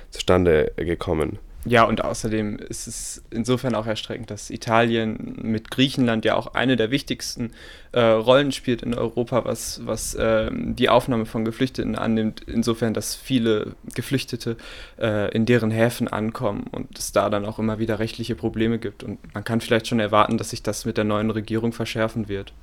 zustande 0.10 0.72
gekommen. 0.76 1.40
Ja, 1.68 1.84
und 1.84 2.04
außerdem 2.04 2.58
ist 2.58 2.86
es 2.86 3.24
insofern 3.32 3.74
auch 3.74 3.88
erschreckend, 3.88 4.30
dass 4.30 4.52
Italien 4.52 5.36
mit 5.42 5.72
Griechenland 5.72 6.24
ja 6.24 6.36
auch 6.36 6.54
eine 6.54 6.76
der 6.76 6.92
wichtigsten 6.92 7.54
äh, 7.92 8.02
Rollen 8.02 8.52
spielt 8.52 8.84
in 8.84 8.94
Europa, 8.94 9.46
was, 9.46 9.82
was 9.84 10.14
äh, 10.14 10.52
die 10.54 10.90
Aufnahme 10.90 11.26
von 11.26 11.44
Geflüchteten 11.44 11.96
annimmt. 11.96 12.42
Insofern, 12.46 12.94
dass 12.94 13.16
viele 13.16 13.76
Geflüchtete 13.96 14.58
äh, 15.00 15.34
in 15.34 15.48
deren 15.48 15.72
Häfen 15.72 16.08
ankommen 16.08 16.68
und 16.72 17.00
es 17.00 17.14
da 17.14 17.32
dann 17.32 17.46
auch 17.46 17.58
immer 17.58 17.80
wieder 17.80 17.98
rechtliche 17.98 18.36
Probleme 18.36 18.78
gibt. 18.78 19.04
Und 19.04 19.18
man 19.34 19.44
kann 19.44 19.60
vielleicht 19.60 19.88
schon 19.88 20.00
erwarten, 20.00 20.38
dass 20.38 20.52
sich 20.52 20.62
das 20.62 20.86
mit 20.86 20.98
der 20.98 21.04
neuen 21.04 21.32
Regierung 21.32 21.74
verschärfen 21.74 22.28
wird. 22.30 22.54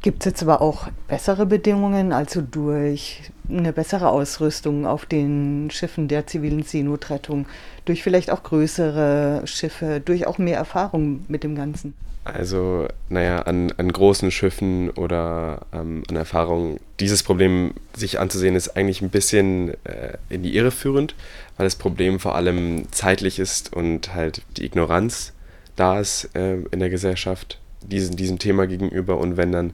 Gibt 0.00 0.20
es 0.20 0.26
jetzt 0.26 0.42
aber 0.42 0.60
auch 0.60 0.88
bessere 1.08 1.44
Bedingungen, 1.44 2.12
also 2.12 2.40
durch 2.40 3.30
eine 3.48 3.72
bessere 3.72 4.10
Ausrüstung 4.10 4.86
auf 4.86 5.06
den 5.06 5.70
Schiffen 5.70 6.06
der 6.06 6.26
zivilen 6.26 6.62
Seenotrettung, 6.62 7.46
durch 7.84 8.02
vielleicht 8.02 8.30
auch 8.30 8.42
größere 8.42 9.42
Schiffe, 9.46 10.00
durch 10.04 10.26
auch 10.26 10.38
mehr 10.38 10.56
Erfahrung 10.56 11.24
mit 11.28 11.42
dem 11.42 11.56
Ganzen? 11.56 11.94
Also, 12.24 12.86
naja, 13.08 13.42
an, 13.42 13.72
an 13.78 13.90
großen 13.90 14.30
Schiffen 14.30 14.90
oder 14.90 15.62
ähm, 15.72 16.02
an 16.10 16.16
Erfahrung, 16.16 16.78
dieses 17.00 17.22
Problem 17.22 17.72
sich 17.96 18.20
anzusehen, 18.20 18.54
ist 18.54 18.76
eigentlich 18.76 19.00
ein 19.00 19.08
bisschen 19.08 19.70
äh, 19.84 20.18
in 20.28 20.42
die 20.42 20.54
Irre 20.54 20.70
führend, 20.70 21.14
weil 21.56 21.64
das 21.66 21.76
Problem 21.76 22.20
vor 22.20 22.34
allem 22.34 22.84
zeitlich 22.92 23.38
ist 23.38 23.72
und 23.72 24.14
halt 24.14 24.42
die 24.56 24.66
Ignoranz 24.66 25.32
da 25.74 26.00
ist 26.00 26.28
äh, 26.34 26.56
in 26.70 26.80
der 26.80 26.90
Gesellschaft 26.90 27.58
diesen, 27.82 28.16
diesem 28.16 28.38
Thema 28.38 28.66
gegenüber 28.66 29.18
und 29.18 29.36
wenn 29.36 29.52
dann 29.52 29.72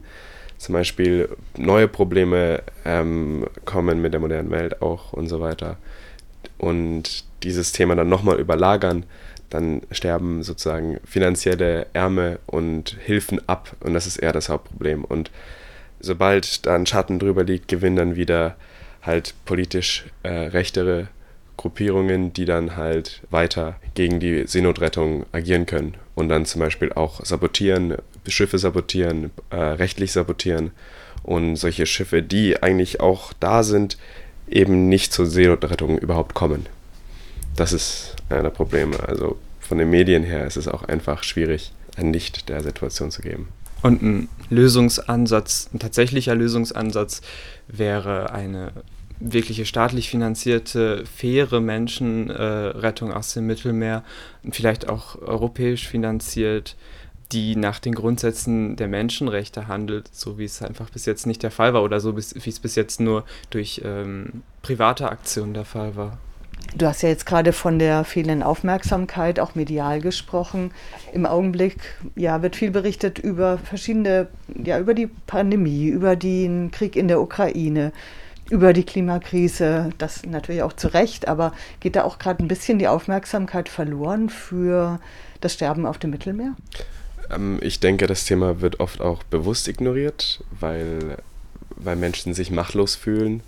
zum 0.57 0.73
Beispiel 0.73 1.29
neue 1.57 1.87
Probleme 1.87 2.63
ähm, 2.85 3.45
kommen 3.65 4.01
mit 4.01 4.13
der 4.13 4.19
modernen 4.19 4.51
Welt 4.51 4.81
auch 4.81 5.13
und 5.13 5.27
so 5.27 5.39
weiter 5.41 5.77
und 6.57 7.25
dieses 7.43 7.71
Thema 7.71 7.95
dann 7.95 8.09
nochmal 8.09 8.39
überlagern, 8.39 9.05
dann 9.49 9.81
sterben 9.91 10.43
sozusagen 10.43 10.99
finanzielle 11.05 11.87
Ärme 11.93 12.39
und 12.45 12.97
Hilfen 13.03 13.47
ab 13.47 13.75
und 13.81 13.93
das 13.93 14.07
ist 14.07 14.17
eher 14.17 14.33
das 14.33 14.49
Hauptproblem. 14.49 15.03
Und 15.03 15.29
sobald 15.99 16.65
da 16.65 16.75
ein 16.75 16.85
Schatten 16.85 17.19
drüber 17.19 17.43
liegt, 17.43 17.67
gewinnen 17.67 17.95
dann 17.95 18.15
wieder 18.15 18.55
halt 19.01 19.35
politisch 19.45 20.05
äh, 20.23 20.29
rechtere 20.29 21.09
Gruppierungen, 21.57 22.33
die 22.33 22.45
dann 22.45 22.75
halt 22.75 23.21
weiter 23.29 23.75
gegen 23.93 24.19
die 24.19 24.47
Seenotrettung 24.47 25.25
agieren 25.31 25.65
können 25.65 25.95
und 26.15 26.29
dann 26.29 26.45
zum 26.45 26.61
Beispiel 26.61 26.91
auch 26.93 27.23
sabotieren, 27.23 27.95
Schiffe 28.27 28.57
sabotieren, 28.57 29.31
äh, 29.49 29.57
rechtlich 29.57 30.11
sabotieren 30.11 30.71
und 31.23 31.57
solche 31.57 31.85
Schiffe, 31.85 32.23
die 32.23 32.61
eigentlich 32.63 33.01
auch 33.01 33.33
da 33.33 33.63
sind, 33.63 33.97
eben 34.49 34.89
nicht 34.89 35.13
zur 35.13 35.25
Seenotrettung 35.25 35.97
überhaupt 35.97 36.33
kommen. 36.33 36.65
Das 37.55 37.73
ist 37.73 38.15
einer 38.29 38.43
der 38.43 38.49
Probleme. 38.49 38.97
Also 39.07 39.37
von 39.59 39.77
den 39.77 39.89
Medien 39.89 40.23
her 40.23 40.45
ist 40.45 40.57
es 40.57 40.67
auch 40.67 40.83
einfach 40.83 41.23
schwierig, 41.23 41.71
ein 41.97 42.13
Licht 42.13 42.49
der 42.49 42.61
Situation 42.61 43.11
zu 43.11 43.21
geben. 43.21 43.47
Und 43.81 44.01
ein 44.01 44.29
Lösungsansatz, 44.49 45.69
ein 45.73 45.79
tatsächlicher 45.79 46.35
Lösungsansatz 46.35 47.21
wäre 47.67 48.31
eine 48.31 48.71
wirkliche 49.19 49.65
staatlich 49.65 50.09
finanzierte, 50.09 51.05
faire 51.05 51.61
Menschenrettung 51.61 53.13
aus 53.13 53.33
dem 53.33 53.47
Mittelmeer 53.47 54.03
vielleicht 54.51 54.89
auch 54.89 55.21
europäisch 55.21 55.87
finanziert, 55.87 56.75
die 57.31 57.55
nach 57.55 57.79
den 57.79 57.95
Grundsätzen 57.95 58.75
der 58.75 58.87
Menschenrechte 58.87 59.67
handelt, 59.67 60.09
so 60.13 60.37
wie 60.37 60.45
es 60.45 60.61
einfach 60.61 60.89
bis 60.89 61.05
jetzt 61.05 61.25
nicht 61.25 61.43
der 61.43 61.51
Fall 61.51 61.73
war 61.73 61.83
oder 61.83 61.99
so 61.99 62.15
wie 62.15 62.19
es 62.19 62.59
bis 62.59 62.75
jetzt 62.75 62.99
nur 62.99 63.25
durch 63.49 63.81
ähm, 63.83 64.43
private 64.61 65.09
Aktionen 65.09 65.53
der 65.53 65.65
Fall 65.65 65.95
war. 65.95 66.17
Du 66.75 66.85
hast 66.85 67.03
ja 67.03 67.09
jetzt 67.09 67.25
gerade 67.25 67.53
von 67.53 67.79
der 67.79 68.03
fehlenden 68.03 68.43
Aufmerksamkeit 68.43 69.39
auch 69.39 69.55
medial 69.55 70.01
gesprochen. 70.01 70.71
Im 71.13 71.25
Augenblick 71.25 71.77
ja, 72.15 72.41
wird 72.41 72.55
viel 72.55 72.71
berichtet 72.71 73.19
über 73.19 73.57
verschiedene, 73.57 74.27
ja, 74.63 74.79
über 74.79 74.93
die 74.93 75.07
Pandemie, 75.07 75.87
über 75.87 76.15
den 76.15 76.71
Krieg 76.71 76.95
in 76.95 77.07
der 77.07 77.21
Ukraine, 77.21 77.91
über 78.49 78.73
die 78.73 78.83
Klimakrise, 78.83 79.89
das 79.97 80.25
natürlich 80.25 80.61
auch 80.61 80.73
zu 80.73 80.93
Recht, 80.93 81.27
aber 81.27 81.53
geht 81.79 81.95
da 81.95 82.03
auch 82.03 82.19
gerade 82.19 82.43
ein 82.43 82.47
bisschen 82.47 82.79
die 82.79 82.87
Aufmerksamkeit 82.87 83.69
verloren 83.69 84.29
für 84.29 84.99
das 85.41 85.53
Sterben 85.53 85.85
auf 85.85 85.97
dem 85.97 86.11
Mittelmeer? 86.11 86.55
Ähm, 87.31 87.59
ich 87.61 87.79
denke, 87.79 88.07
das 88.07 88.25
Thema 88.25 88.61
wird 88.61 88.79
oft 88.79 89.01
auch 89.01 89.23
bewusst 89.23 89.67
ignoriert, 89.67 90.43
weil, 90.59 91.17
weil 91.75 91.95
Menschen 91.95 92.33
sich 92.33 92.51
machtlos 92.51 92.95
fühlen 92.95 93.41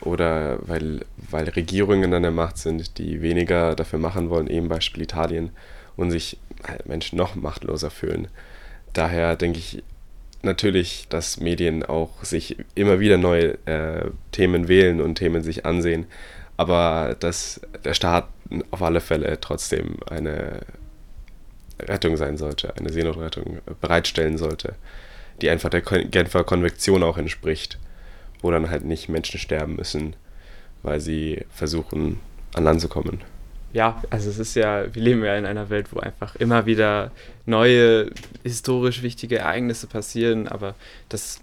oder 0.00 0.58
weil, 0.66 1.04
weil 1.30 1.48
Regierungen 1.50 2.14
an 2.14 2.22
der 2.22 2.30
Macht 2.30 2.56
sind, 2.56 2.96
die 2.98 3.20
weniger 3.20 3.74
dafür 3.74 3.98
machen 3.98 4.30
wollen, 4.30 4.46
eben 4.46 4.68
Beispiel 4.68 5.02
Italien, 5.02 5.50
und 5.96 6.10
sich 6.10 6.38
halt 6.66 6.86
Menschen 6.86 7.18
noch 7.18 7.34
machtloser 7.34 7.90
fühlen. 7.90 8.28
Daher 8.94 9.36
denke 9.36 9.58
ich, 9.58 9.82
natürlich, 10.42 11.06
dass 11.08 11.40
Medien 11.40 11.82
auch 11.82 12.24
sich 12.24 12.56
immer 12.74 13.00
wieder 13.00 13.18
neue 13.18 13.58
äh, 13.66 14.10
Themen 14.32 14.68
wählen 14.68 15.00
und 15.00 15.16
Themen 15.16 15.42
sich 15.42 15.66
ansehen, 15.66 16.06
aber 16.56 17.16
dass 17.18 17.60
der 17.84 17.94
Staat 17.94 18.28
auf 18.70 18.82
alle 18.82 19.00
Fälle 19.00 19.38
trotzdem 19.40 19.96
eine 20.08 20.60
Rettung 21.80 22.16
sein 22.16 22.36
sollte, 22.36 22.76
eine 22.76 22.90
Seenotrettung 22.90 23.58
bereitstellen 23.80 24.38
sollte, 24.38 24.74
die 25.40 25.50
einfach 25.50 25.70
der 25.70 25.80
Genfer 25.80 26.44
Konvention 26.44 27.02
auch 27.02 27.16
entspricht 27.16 27.78
wo 28.42 28.50
dann 28.50 28.70
halt 28.70 28.84
nicht 28.84 29.08
Menschen 29.08 29.38
sterben 29.38 29.76
müssen, 29.76 30.16
weil 30.82 31.00
sie 31.00 31.44
versuchen, 31.50 32.20
an 32.54 32.64
Land 32.64 32.80
zu 32.80 32.88
kommen. 32.88 33.20
Ja, 33.72 34.02
also 34.10 34.30
es 34.30 34.38
ist 34.38 34.54
ja, 34.54 34.92
wir 34.92 35.02
leben 35.02 35.24
ja 35.24 35.36
in 35.36 35.46
einer 35.46 35.70
Welt, 35.70 35.88
wo 35.92 36.00
einfach 36.00 36.34
immer 36.36 36.66
wieder 36.66 37.12
neue 37.46 38.10
historisch 38.42 39.02
wichtige 39.02 39.38
Ereignisse 39.38 39.86
passieren, 39.86 40.48
aber 40.48 40.74
das 41.08 41.40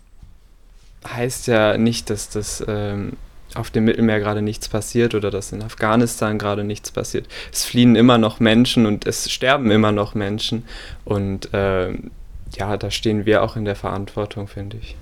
heißt 1.08 1.48
ja 1.48 1.78
nicht, 1.78 2.10
dass 2.10 2.30
das 2.30 2.64
ähm, 2.68 3.14
auf 3.56 3.72
dem 3.72 3.86
Mittelmeer 3.86 4.20
gerade 4.20 4.42
nichts 4.42 4.68
passiert 4.68 5.16
oder 5.16 5.32
dass 5.32 5.52
in 5.52 5.64
Afghanistan 5.64 6.38
gerade 6.38 6.64
nichts 6.64 6.92
passiert. 6.92 7.28
Es 7.52 7.64
fliehen 7.66 7.96
immer 7.96 8.18
noch 8.18 8.40
Menschen 8.40 8.86
und 8.86 9.08
es 9.08 9.32
sterben 9.32 9.72
immer 9.72 9.92
noch 9.94 10.14
Menschen 10.14 10.66
und 11.06 11.50
ähm, 11.54 12.12
ja, 12.56 12.78
da 12.78 12.92
stehen 12.92 13.26
wir 13.26 13.44
auch 13.44 13.56
in 13.56 13.66
der 13.66 13.76
Verantwortung, 13.76 14.48
finde 14.48 14.78
ich. 14.78 14.96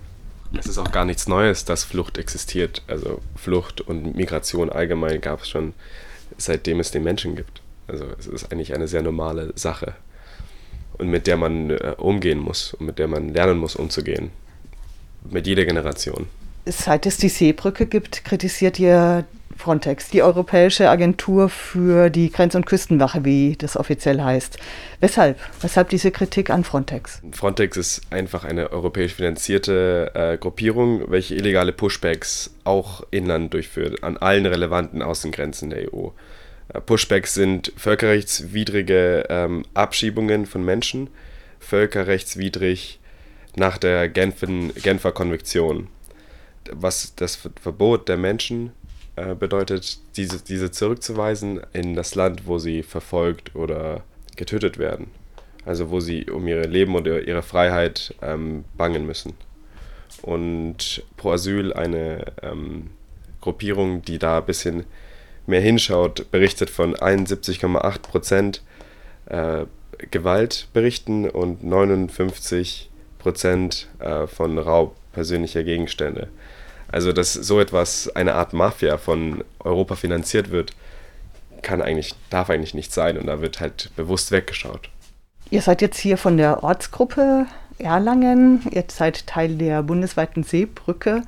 Es 0.58 0.68
ist 0.68 0.78
auch 0.78 0.92
gar 0.92 1.06
nichts 1.06 1.28
Neues, 1.28 1.66
dass 1.66 1.84
Flucht 1.84 2.18
existiert. 2.18 2.82
Also 2.88 3.20
Flucht 3.36 3.82
und 3.82 4.16
Migration 4.16 4.70
allgemein 4.70 5.22
gab 5.22 5.42
es 5.42 5.50
schon 5.50 5.74
seitdem 6.38 6.80
es 6.80 6.92
den 6.92 7.04
Menschen 7.04 7.36
gibt. 7.36 7.62
Also 7.88 8.06
es 8.18 8.28
ist 8.28 8.52
eigentlich 8.52 8.74
eine 8.74 8.88
sehr 8.88 9.02
normale 9.02 9.54
Sache 9.56 9.94
und 10.98 11.10
mit 11.10 11.28
der 11.28 11.38
man 11.38 11.70
äh, 11.70 11.94
umgehen 11.98 12.40
muss 12.40 12.74
und 12.74 12.88
mit 12.88 13.00
der 13.00 13.08
man 13.08 13.34
lernen 13.34 13.58
muss 13.58 13.76
umzugehen. 13.76 14.32
Mit 15.30 15.48
jeder 15.48 15.66
Generation. 15.66 16.28
Seit 16.66 17.06
es 17.06 17.18
die 17.18 17.30
Seebrücke 17.30 17.86
gibt, 17.86 18.26
kritisiert 18.26 18.80
ihr 18.80 19.26
Frontex, 19.58 20.10
die 20.10 20.22
Europäische 20.22 20.90
Agentur 20.90 21.50
für 21.50 22.10
die 22.10 22.32
Grenz- 22.32 22.56
und 22.56 22.66
Küstenwache, 22.66 23.26
wie 23.26 23.56
das 23.56 23.78
offiziell 23.78 24.22
heißt. 24.22 24.58
Weshalb? 25.00 25.40
Weshalb 25.62 25.90
diese 25.90 26.12
Kritik 26.12 26.50
an 26.50 26.64
Frontex? 26.64 27.22
Frontex 27.32 27.78
ist 27.78 28.02
einfach 28.10 28.44
eine 28.44 28.72
europäisch 28.72 29.14
finanzierte 29.14 30.12
äh, 30.14 30.38
Gruppierung, 30.38 31.10
welche 31.10 31.36
illegale 31.36 31.72
Pushbacks 31.72 32.54
auch 32.64 33.04
inland 33.12 33.54
durchführt, 33.54 34.04
an 34.04 34.18
allen 34.18 34.46
relevanten 34.46 35.02
Außengrenzen 35.02 35.70
der 35.70 35.94
EU. 35.94 36.10
Äh, 36.74 36.82
Pushbacks 36.82 37.34
sind 37.34 37.72
völkerrechtswidrige 37.78 39.26
ähm, 39.30 39.64
Abschiebungen 39.74 40.46
von 40.46 40.64
Menschen, 40.64 41.10
völkerrechtswidrig 41.60 43.00
nach 43.56 43.78
der 43.78 44.10
Genfen, 44.10 44.74
Genfer 44.76 45.12
Konvention. 45.12 45.88
Was 46.72 47.16
das 47.16 47.40
Verbot 47.62 48.10
der 48.10 48.18
Menschen 48.18 48.72
äh, 49.16 49.36
bedeutet, 49.36 50.00
diese, 50.18 50.44
diese 50.44 50.72
zurückzuweisen 50.72 51.62
in 51.74 51.96
das 51.96 52.16
Land, 52.16 52.48
wo 52.48 52.58
sie 52.58 52.84
verfolgt 52.84 53.56
oder 53.56 54.04
getötet 54.36 54.78
werden. 54.78 55.08
Also 55.66 55.90
wo 55.90 56.00
sie 56.00 56.30
um 56.30 56.48
ihr 56.48 56.68
Leben 56.68 56.96
und 56.96 57.08
ihre 57.08 57.42
Freiheit 57.42 58.14
ähm, 58.22 58.66
bangen 58.78 59.06
müssen. 59.06 59.34
Und 60.22 61.04
Pro 61.18 61.32
Asyl, 61.32 61.74
eine 61.74 62.26
ähm, 62.42 62.92
Gruppierung, 63.42 64.02
die 64.04 64.20
da 64.20 64.40
ein 64.40 64.46
bisschen 64.46 64.86
mehr 65.48 65.62
hinschaut, 65.62 66.30
berichtet 66.32 66.70
von 66.70 66.96
71,8 66.96 68.00
Prozent 68.00 68.64
äh, 69.28 69.66
Gewaltberichten 70.12 71.30
und 71.30 71.64
59 71.64 72.90
Prozent 73.18 73.88
äh, 74.00 74.28
von 74.28 74.58
Raub 74.58 74.96
persönlicher 75.14 75.64
Gegenstände. 75.64 76.28
Also, 76.96 77.12
dass 77.12 77.34
so 77.34 77.60
etwas, 77.60 78.10
eine 78.16 78.36
Art 78.36 78.54
Mafia 78.54 78.98
von 78.98 79.44
Europa 79.60 79.96
finanziert 79.96 80.50
wird, 80.50 80.72
kann 81.62 81.82
eigentlich, 81.82 82.16
darf 82.30 82.50
eigentlich 82.50 82.74
nicht 82.74 82.94
sein 82.94 83.18
und 83.18 83.28
da 83.28 83.42
wird 83.42 83.60
halt 83.60 83.92
bewusst 83.98 84.32
weggeschaut. 84.32 84.90
Ihr 85.50 85.62
seid 85.62 85.82
jetzt 85.82 85.98
hier 86.00 86.18
von 86.18 86.38
der 86.38 86.64
Ortsgruppe 86.64 87.48
Erlangen, 87.80 88.62
ihr 88.72 88.86
seid 88.88 89.28
Teil 89.28 89.58
der 89.58 89.84
bundesweiten 89.84 90.44
Seebrücke. 90.44 91.24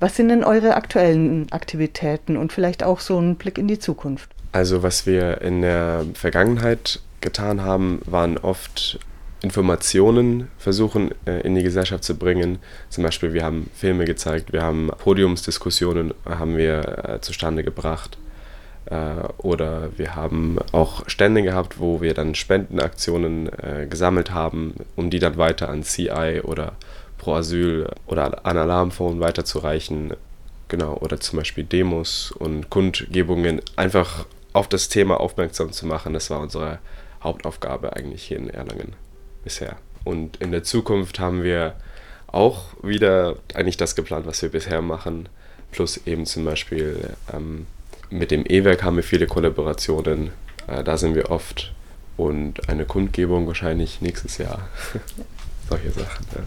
Was 0.00 0.16
sind 0.16 0.30
denn 0.30 0.42
eure 0.42 0.74
aktuellen 0.74 1.46
Aktivitäten 1.52 2.36
und 2.36 2.52
vielleicht 2.52 2.82
auch 2.82 2.98
so 2.98 3.16
ein 3.16 3.36
Blick 3.36 3.56
in 3.56 3.68
die 3.68 3.78
Zukunft? 3.78 4.30
Also 4.50 4.82
was 4.82 5.06
wir 5.06 5.42
in 5.42 5.62
der 5.62 6.06
Vergangenheit 6.14 6.98
getan 7.20 7.62
haben, 7.62 8.02
waren 8.04 8.36
oft 8.36 8.98
Informationen 9.44 10.48
versuchen 10.56 11.10
äh, 11.26 11.42
in 11.42 11.54
die 11.54 11.62
Gesellschaft 11.62 12.02
zu 12.02 12.16
bringen. 12.16 12.60
Zum 12.88 13.04
Beispiel, 13.04 13.34
wir 13.34 13.44
haben 13.44 13.68
Filme 13.74 14.06
gezeigt, 14.06 14.54
wir 14.54 14.62
haben 14.62 14.90
Podiumsdiskussionen 14.98 16.14
haben 16.24 16.56
wir 16.56 17.04
äh, 17.04 17.20
zustande 17.20 17.62
gebracht. 17.62 18.16
Äh, 18.86 18.96
oder 19.36 19.90
wir 19.98 20.14
haben 20.14 20.56
auch 20.72 21.06
Stände 21.10 21.42
gehabt, 21.42 21.78
wo 21.78 22.00
wir 22.00 22.14
dann 22.14 22.34
Spendenaktionen 22.34 23.50
gesammelt 23.90 24.30
haben, 24.32 24.74
um 24.96 25.10
die 25.10 25.18
dann 25.18 25.36
weiter 25.36 25.68
an 25.68 25.82
CI 25.82 26.40
oder 26.42 26.72
Pro 27.18 27.34
Asyl 27.34 27.90
oder 28.06 28.46
an 28.46 28.56
Alarmphone 28.56 29.20
weiterzureichen. 29.20 30.14
Genau, 30.68 30.94
oder 30.94 31.20
zum 31.20 31.38
Beispiel 31.38 31.64
Demos 31.64 32.32
und 32.32 32.70
Kundgebungen 32.70 33.60
einfach 33.76 34.24
auf 34.54 34.68
das 34.68 34.88
Thema 34.88 35.20
aufmerksam 35.20 35.70
zu 35.72 35.86
machen. 35.86 36.14
Das 36.14 36.30
war 36.30 36.40
unsere 36.40 36.78
Hauptaufgabe 37.22 37.94
eigentlich 37.94 38.22
hier 38.22 38.38
in 38.38 38.48
Erlangen 38.48 39.03
bisher. 39.44 39.76
Und 40.04 40.36
in 40.38 40.50
der 40.50 40.64
Zukunft 40.64 41.18
haben 41.18 41.42
wir 41.42 41.74
auch 42.26 42.64
wieder 42.82 43.36
eigentlich 43.54 43.76
das 43.76 43.94
geplant, 43.94 44.26
was 44.26 44.42
wir 44.42 44.48
bisher 44.48 44.82
machen. 44.82 45.28
Plus 45.70 46.06
eben 46.06 46.26
zum 46.26 46.44
Beispiel 46.44 47.10
ähm, 47.32 47.66
mit 48.10 48.30
dem 48.30 48.44
E-Werk 48.46 48.82
haben 48.82 48.96
wir 48.96 49.02
viele 49.02 49.26
Kollaborationen. 49.26 50.30
Äh, 50.66 50.84
da 50.84 50.96
sind 50.96 51.14
wir 51.14 51.30
oft. 51.30 51.72
Und 52.16 52.68
eine 52.68 52.84
Kundgebung 52.84 53.46
wahrscheinlich 53.46 54.00
nächstes 54.00 54.38
Jahr. 54.38 54.68
Solche 55.68 55.90
Sachen, 55.90 56.26
ja. 56.34 56.42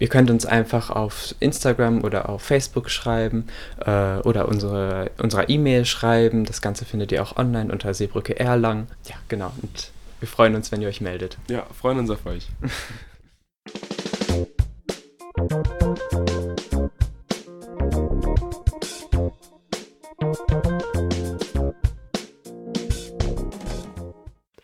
Ihr 0.00 0.08
könnt 0.08 0.30
uns 0.30 0.46
einfach 0.46 0.90
auf 0.90 1.34
Instagram 1.40 2.04
oder 2.04 2.28
auf 2.28 2.42
Facebook 2.42 2.88
schreiben 2.88 3.48
äh, 3.84 4.18
oder 4.18 4.46
unsere, 4.46 5.10
unserer 5.18 5.48
E-Mail 5.48 5.84
schreiben. 5.86 6.44
Das 6.44 6.62
Ganze 6.62 6.84
findet 6.84 7.10
ihr 7.10 7.20
auch 7.20 7.36
online 7.36 7.72
unter 7.72 7.92
Seebrücke 7.94 8.38
Erlang. 8.38 8.86
Ja, 9.08 9.16
genau. 9.28 9.52
Und 9.60 9.90
wir 10.20 10.28
freuen 10.28 10.54
uns, 10.54 10.72
wenn 10.72 10.82
ihr 10.82 10.88
euch 10.88 11.00
meldet. 11.00 11.38
Ja, 11.48 11.66
freuen 11.66 11.98
uns 11.98 12.10
auf 12.10 12.26
euch. 12.26 12.48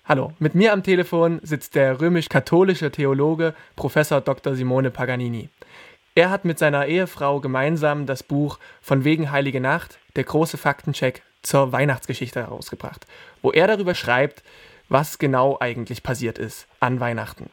Hallo, 0.07 0.33
mit 0.39 0.55
mir 0.55 0.73
am 0.73 0.83
Telefon 0.83 1.41
sitzt 1.43 1.75
der 1.75 2.01
römisch-katholische 2.01 2.91
Theologe 2.91 3.55
Professor 3.75 4.21
Dr. 4.21 4.55
Simone 4.55 4.91
Paganini. 4.91 5.49
Er 6.15 6.31
hat 6.31 6.45
mit 6.45 6.59
seiner 6.59 6.87
Ehefrau 6.87 7.41
gemeinsam 7.41 8.07
das 8.07 8.23
Buch 8.23 8.59
Von 8.81 9.05
wegen 9.05 9.33
Heilige 9.33 9.61
Nacht, 9.61 9.99
der 10.15 10.25
große 10.25 10.59
Faktencheck 10.59 11.23
zur 11.43 11.73
Weihnachtsgeschichte 11.73 12.41
herausgebracht, 12.41 13.07
wo 13.43 13.51
er 13.51 13.67
darüber 13.67 13.95
schreibt, 13.95 14.43
was 14.89 15.19
genau 15.19 15.57
eigentlich 15.61 16.03
passiert 16.03 16.39
ist 16.39 16.69
an 16.81 17.01
Weihnachten. 17.01 17.51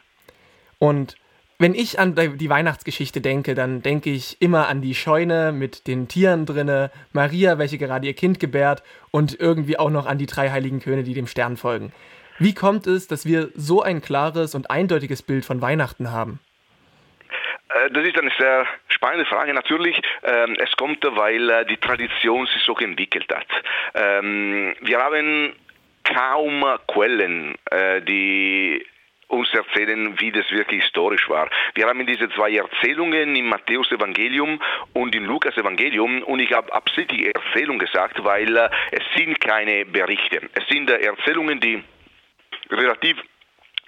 Und 0.78 1.16
wenn 1.58 1.74
ich 1.74 2.00
an 2.00 2.16
die 2.16 2.50
Weihnachtsgeschichte 2.50 3.20
denke, 3.20 3.54
dann 3.54 3.82
denke 3.82 4.10
ich 4.10 4.42
immer 4.42 4.66
an 4.66 4.82
die 4.82 4.96
Scheune 4.96 5.52
mit 5.52 5.86
den 5.86 6.08
Tieren 6.08 6.44
drinne, 6.44 6.90
Maria, 7.12 7.56
welche 7.56 7.78
gerade 7.78 8.06
ihr 8.06 8.14
Kind 8.14 8.40
gebärt 8.40 8.82
und 9.12 9.38
irgendwie 9.38 9.78
auch 9.78 9.90
noch 9.90 10.06
an 10.06 10.18
die 10.18 10.26
drei 10.26 10.50
heiligen 10.50 10.80
Könige, 10.80 11.04
die 11.04 11.14
dem 11.14 11.28
Stern 11.28 11.56
folgen. 11.56 11.92
Wie 12.40 12.54
kommt 12.54 12.88
es, 12.88 13.06
dass 13.06 13.26
wir 13.26 13.50
so 13.54 13.80
ein 13.80 14.02
klares 14.02 14.56
und 14.56 14.70
eindeutiges 14.72 15.22
Bild 15.22 15.44
von 15.44 15.62
Weihnachten 15.62 16.10
haben? 16.10 16.40
Äh, 17.68 17.90
das 17.90 18.04
ist 18.04 18.18
eine 18.18 18.32
sehr 18.38 18.66
spannende 18.88 19.26
Frage. 19.26 19.54
Natürlich, 19.54 20.00
ähm, 20.24 20.56
es 20.58 20.74
kommt, 20.76 21.04
weil 21.04 21.48
äh, 21.48 21.66
die 21.66 21.76
Tradition 21.76 22.46
sich 22.46 22.62
so 22.64 22.76
entwickelt 22.76 23.32
hat. 23.32 23.46
Ähm, 23.94 24.74
wir 24.80 24.98
haben 24.98 25.54
kaum 26.04 26.64
Quellen, 26.86 27.54
äh, 27.70 28.02
die 28.02 28.84
uns 29.32 29.48
erzählen, 29.54 30.20
wie 30.20 30.30
das 30.30 30.50
wirklich 30.50 30.82
historisch 30.82 31.28
war. 31.28 31.48
Wir 31.74 31.86
haben 31.86 32.06
diese 32.06 32.28
zwei 32.30 32.52
Erzählungen 32.52 33.34
im 33.34 33.48
Matthäus 33.48 33.90
Evangelium 33.90 34.60
und 34.92 35.14
im 35.14 35.24
Lukas 35.24 35.56
Evangelium 35.56 36.22
und 36.24 36.40
ich 36.40 36.52
habe 36.52 36.72
absichtlich 36.72 37.34
Erzählung 37.34 37.78
gesagt, 37.78 38.22
weil 38.22 38.54
äh, 38.56 38.68
es 38.90 39.02
sind 39.16 39.40
keine 39.40 39.86
Berichte. 39.86 40.50
Es 40.54 40.68
sind 40.68 40.90
äh, 40.90 40.98
Erzählungen, 40.98 41.60
die 41.60 41.82
relativ 42.70 43.16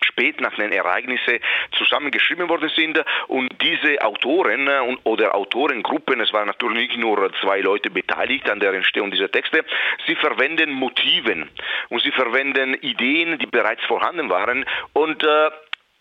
spät 0.02 0.40
nach 0.40 0.54
den 0.57 0.72
Ereignissen 0.72 1.38
zusammengeschrieben 1.72 2.48
worden 2.48 2.70
sind. 2.74 3.02
Und 3.28 3.50
diese 3.61 4.02
Autoren 4.02 4.68
äh, 4.68 4.96
oder 5.04 5.35
Autorengruppen, 5.35 6.20
es 6.20 6.33
waren 6.33 6.46
natürlich 6.46 6.88
nicht 6.88 6.96
nur 6.98 7.33
zwei 7.40 7.61
Leute 7.61 7.90
beteiligt 7.90 8.48
an 8.50 8.61
der 8.61 8.72
Entstehung 8.72 9.11
dieser 9.11 9.30
Texte, 9.30 9.64
sie 10.07 10.16
verwenden 10.16 10.72
Motiven 10.72 11.50
und 11.88 12.02
sie 12.02 12.12
verwenden 12.12 12.74
Ideen, 12.74 13.38
die 13.38 13.46
bereits 13.46 13.85
vorhanden 13.85 14.30
waren 14.30 14.64
und 14.92 15.22
äh, 15.22 15.50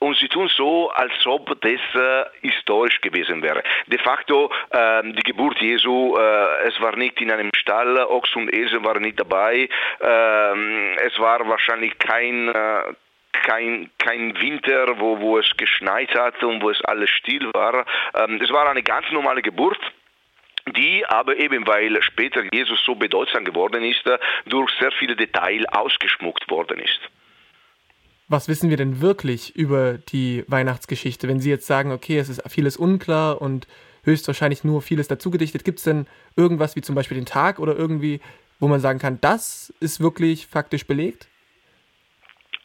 und 0.03 0.17
sie 0.17 0.27
tun 0.27 0.49
so, 0.49 0.89
als 0.89 1.13
ob 1.25 1.61
das 1.61 1.79
äh, 1.95 2.25
historisch 2.41 2.99
gewesen 2.99 3.41
wäre. 3.41 3.63
De 3.87 3.97
facto, 3.99 4.51
äh, 4.69 5.01
die 5.03 5.23
Geburt 5.23 5.61
Jesu, 5.61 6.17
äh, 6.17 6.67
es 6.67 6.79
war 6.81 6.97
nicht 6.97 7.21
in 7.21 7.31
einem 7.31 7.49
Stall, 7.55 7.97
Ochs 7.97 8.35
und 8.35 8.53
Esel 8.53 8.83
waren 8.83 9.01
nicht 9.01 9.17
dabei, 9.17 9.69
ähm, 10.01 10.97
es 11.05 11.17
war 11.19 11.47
wahrscheinlich 11.47 11.97
kein, 11.99 12.49
äh, 12.49 12.93
kein, 13.43 13.91
kein 13.99 14.33
Winter, 14.41 14.99
wo, 14.99 15.19
wo 15.19 15.37
es 15.37 15.55
geschneit 15.57 16.13
hat 16.15 16.41
und 16.43 16.61
wo 16.63 16.71
es 16.71 16.81
alles 16.85 17.11
still 17.11 17.51
war. 17.53 17.85
Ähm, 18.15 18.41
es 18.41 18.49
war 18.49 18.67
eine 18.67 18.83
ganz 18.83 19.05
normale 19.11 19.41
Geburt 19.41 19.79
die 20.77 21.05
aber 21.05 21.37
eben, 21.37 21.67
weil 21.67 22.01
später 22.01 22.41
Jesus 22.53 22.79
so 22.85 22.95
bedeutsam 22.95 23.43
geworden 23.43 23.83
ist, 23.83 24.03
durch 24.45 24.71
sehr 24.79 24.91
viele 24.93 25.15
Details 25.15 25.65
ausgeschmuckt 25.71 26.49
worden 26.49 26.79
ist. 26.79 26.99
Was 28.29 28.47
wissen 28.47 28.69
wir 28.69 28.77
denn 28.77 29.01
wirklich 29.01 29.55
über 29.55 29.97
die 29.97 30.45
Weihnachtsgeschichte? 30.47 31.27
Wenn 31.27 31.41
Sie 31.41 31.49
jetzt 31.49 31.67
sagen, 31.67 31.91
okay, 31.91 32.17
es 32.17 32.29
ist 32.29 32.41
vieles 32.49 32.77
unklar 32.77 33.41
und 33.41 33.67
höchstwahrscheinlich 34.03 34.63
nur 34.63 34.81
vieles 34.81 35.07
dazugedichtet, 35.07 35.65
gibt 35.65 35.79
es 35.79 35.85
denn 35.85 36.07
irgendwas 36.35 36.75
wie 36.75 36.81
zum 36.81 36.95
Beispiel 36.95 37.15
den 37.15 37.25
Tag 37.25 37.59
oder 37.59 37.75
irgendwie, 37.75 38.21
wo 38.59 38.67
man 38.67 38.79
sagen 38.79 38.99
kann, 38.99 39.19
das 39.21 39.73
ist 39.81 39.99
wirklich 39.99 40.47
faktisch 40.47 40.87
belegt? 40.87 41.27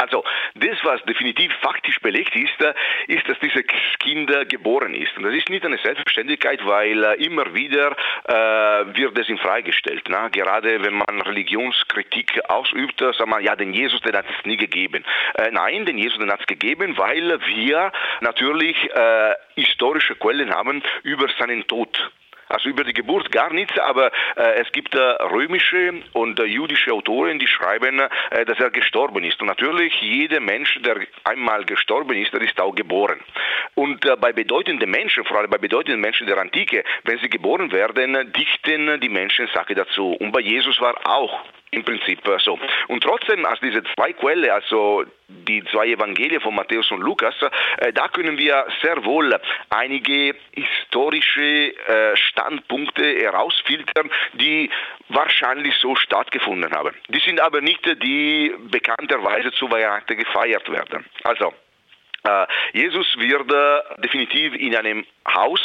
Also, 0.00 0.22
das, 0.54 0.78
was 0.84 1.02
definitiv 1.06 1.52
faktisch 1.60 1.98
belegt 1.98 2.36
ist, 2.36 2.60
äh, 2.60 2.72
ist, 3.08 3.28
dass 3.28 3.36
dieses 3.40 3.66
Kind 3.98 4.30
geboren 4.48 4.94
ist. 4.94 5.16
Und 5.16 5.24
das 5.24 5.34
ist 5.34 5.48
nicht 5.48 5.64
eine 5.64 5.76
Selbstverständlichkeit, 5.78 6.64
weil 6.64 7.02
äh, 7.02 7.24
immer 7.24 7.52
wieder 7.52 7.96
äh, 8.28 8.96
wird 8.96 9.18
es 9.18 9.28
ihm 9.28 9.38
freigestellt. 9.38 10.04
Na? 10.08 10.28
Gerade 10.28 10.84
wenn 10.84 10.94
man 10.94 11.20
Religionskritik 11.22 12.40
ausübt, 12.48 13.00
sagt 13.00 13.26
man, 13.26 13.42
ja, 13.42 13.56
den 13.56 13.74
Jesus, 13.74 14.00
den 14.02 14.14
hat 14.14 14.26
es 14.26 14.46
nie 14.46 14.56
gegeben. 14.56 15.04
Äh, 15.34 15.50
nein, 15.50 15.84
den 15.84 15.98
Jesus, 15.98 16.20
den 16.20 16.30
hat 16.30 16.42
es 16.42 16.46
gegeben, 16.46 16.96
weil 16.96 17.40
wir 17.46 17.90
natürlich 18.20 18.76
äh, 18.94 19.34
historische 19.56 20.14
Quellen 20.14 20.54
haben 20.54 20.80
über 21.02 21.26
seinen 21.40 21.66
Tod. 21.66 22.12
Also 22.48 22.68
über 22.68 22.84
die 22.84 22.92
Geburt 22.92 23.30
gar 23.32 23.52
nichts, 23.52 23.78
aber 23.78 24.10
äh, 24.36 24.62
es 24.62 24.72
gibt 24.72 24.94
äh, 24.94 24.98
römische 24.98 26.02
und 26.12 26.40
äh, 26.40 26.44
jüdische 26.44 26.92
Autoren, 26.92 27.38
die 27.38 27.46
schreiben, 27.46 28.00
äh, 28.00 28.44
dass 28.44 28.58
er 28.58 28.70
gestorben 28.70 29.24
ist. 29.24 29.40
Und 29.40 29.48
natürlich, 29.48 29.94
jeder 30.00 30.40
Mensch, 30.40 30.80
der 30.82 30.96
einmal 31.24 31.64
gestorben 31.64 32.16
ist, 32.16 32.32
der 32.32 32.40
ist 32.42 32.60
auch 32.60 32.74
geboren. 32.74 33.20
Und 33.74 34.04
äh, 34.06 34.16
bei 34.16 34.32
bedeutenden 34.32 34.90
Menschen, 34.90 35.24
vor 35.24 35.38
allem 35.38 35.50
bei 35.50 35.58
bedeutenden 35.58 36.00
Menschen 36.00 36.26
der 36.26 36.38
Antike, 36.38 36.84
wenn 37.04 37.18
sie 37.18 37.28
geboren 37.28 37.70
werden, 37.72 38.32
dichten 38.32 39.00
die 39.00 39.08
Menschen 39.08 39.48
Sache 39.54 39.74
dazu. 39.74 40.12
Und 40.12 40.32
bei 40.32 40.40
Jesus 40.40 40.80
war 40.80 40.94
auch 41.04 41.44
im 41.70 41.84
Prinzip 41.84 42.20
so. 42.44 42.58
Und 42.88 43.02
trotzdem, 43.02 43.44
als 43.44 43.60
diese 43.60 43.82
zwei 43.94 44.12
Quellen, 44.12 44.50
also 44.50 45.04
die 45.28 45.62
zwei 45.64 45.88
Evangelien 45.88 46.40
von 46.40 46.54
Matthäus 46.54 46.90
und 46.90 47.00
Lukas, 47.00 47.34
äh, 47.78 47.92
da 47.92 48.08
können 48.08 48.38
wir 48.38 48.66
sehr 48.82 49.04
wohl 49.04 49.38
einige 49.70 50.34
historische 50.52 51.74
äh, 51.86 52.16
Standpunkte 52.16 53.04
herausfiltern, 53.20 54.10
die 54.34 54.70
wahrscheinlich 55.08 55.74
so 55.76 55.94
stattgefunden 55.96 56.72
haben. 56.72 56.94
Die 57.08 57.20
sind 57.20 57.40
aber 57.40 57.60
nicht 57.60 57.84
die 58.02 58.54
bekannterweise 58.70 59.52
zu 59.52 59.70
Weihnachten 59.70 60.16
gefeiert 60.16 60.70
werden. 60.70 61.04
Also, 61.24 61.52
Jesus 62.72 63.06
wird 63.18 63.52
äh, 63.52 64.00
definitiv 64.02 64.54
in 64.54 64.76
einem 64.76 65.06
Haus 65.32 65.60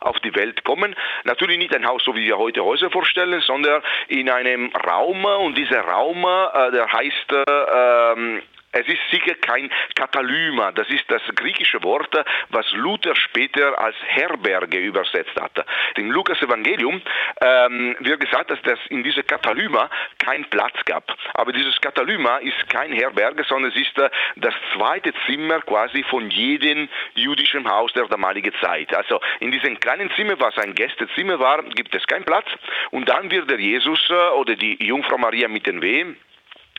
auf 0.00 0.18
die 0.20 0.34
Welt 0.34 0.64
kommen. 0.64 0.94
Natürlich 1.24 1.58
nicht 1.58 1.74
ein 1.74 1.86
Haus, 1.86 2.02
so 2.04 2.14
wie 2.14 2.24
wir 2.24 2.38
heute 2.38 2.64
Häuser 2.64 2.90
vorstellen, 2.90 3.40
sondern 3.42 3.82
in 4.08 4.28
einem 4.28 4.72
Raum 4.74 5.24
und 5.24 5.56
dieser 5.56 5.80
Raum, 5.80 6.24
äh, 6.24 6.70
der 6.72 6.92
heißt 6.92 7.32
ähm, 7.48 8.42
es 8.72 8.86
ist 8.88 9.00
sicher 9.10 9.34
kein 9.34 9.70
Katalyma, 9.94 10.72
das 10.72 10.88
ist 10.88 11.04
das 11.08 11.22
griechische 11.34 11.82
Wort, 11.82 12.14
was 12.48 12.70
Luther 12.72 13.14
später 13.14 13.78
als 13.78 13.96
Herberge 14.06 14.78
übersetzt 14.78 15.38
hat. 15.40 15.64
Im 15.96 16.10
Lukas-Evangelium 16.10 17.02
ähm, 17.40 17.96
wird 18.00 18.20
gesagt, 18.20 18.50
dass 18.50 18.60
das 18.62 18.78
in 18.88 19.02
dieser 19.02 19.22
Katalyma 19.22 19.90
keinen 20.18 20.44
Platz 20.46 20.74
gab. 20.86 21.14
Aber 21.34 21.52
dieses 21.52 21.80
Katalyma 21.80 22.38
ist 22.38 22.68
kein 22.70 22.92
Herberge, 22.92 23.44
sondern 23.44 23.70
es 23.70 23.76
ist 23.76 23.98
äh, 23.98 24.10
das 24.36 24.54
zweite 24.74 25.12
Zimmer 25.26 25.60
quasi 25.60 26.02
von 26.04 26.30
jedem 26.30 26.88
jüdischen 27.14 27.68
Haus 27.68 27.92
der 27.92 28.06
damaligen 28.06 28.52
Zeit. 28.60 28.94
Also 28.94 29.20
in 29.40 29.52
diesem 29.52 29.78
kleinen 29.80 30.10
Zimmer, 30.12 30.40
was 30.40 30.56
ein 30.58 30.74
Gästezimmer 30.74 31.38
war, 31.38 31.62
gibt 31.62 31.94
es 31.94 32.06
keinen 32.06 32.24
Platz. 32.24 32.46
Und 32.90 33.08
dann 33.08 33.30
wird 33.30 33.50
der 33.50 33.60
Jesus 33.60 34.00
äh, 34.10 34.14
oder 34.36 34.54
die 34.56 34.82
Jungfrau 34.82 35.18
Maria 35.18 35.48
mit 35.48 35.66
den 35.66 35.82
Wehen 35.82 36.16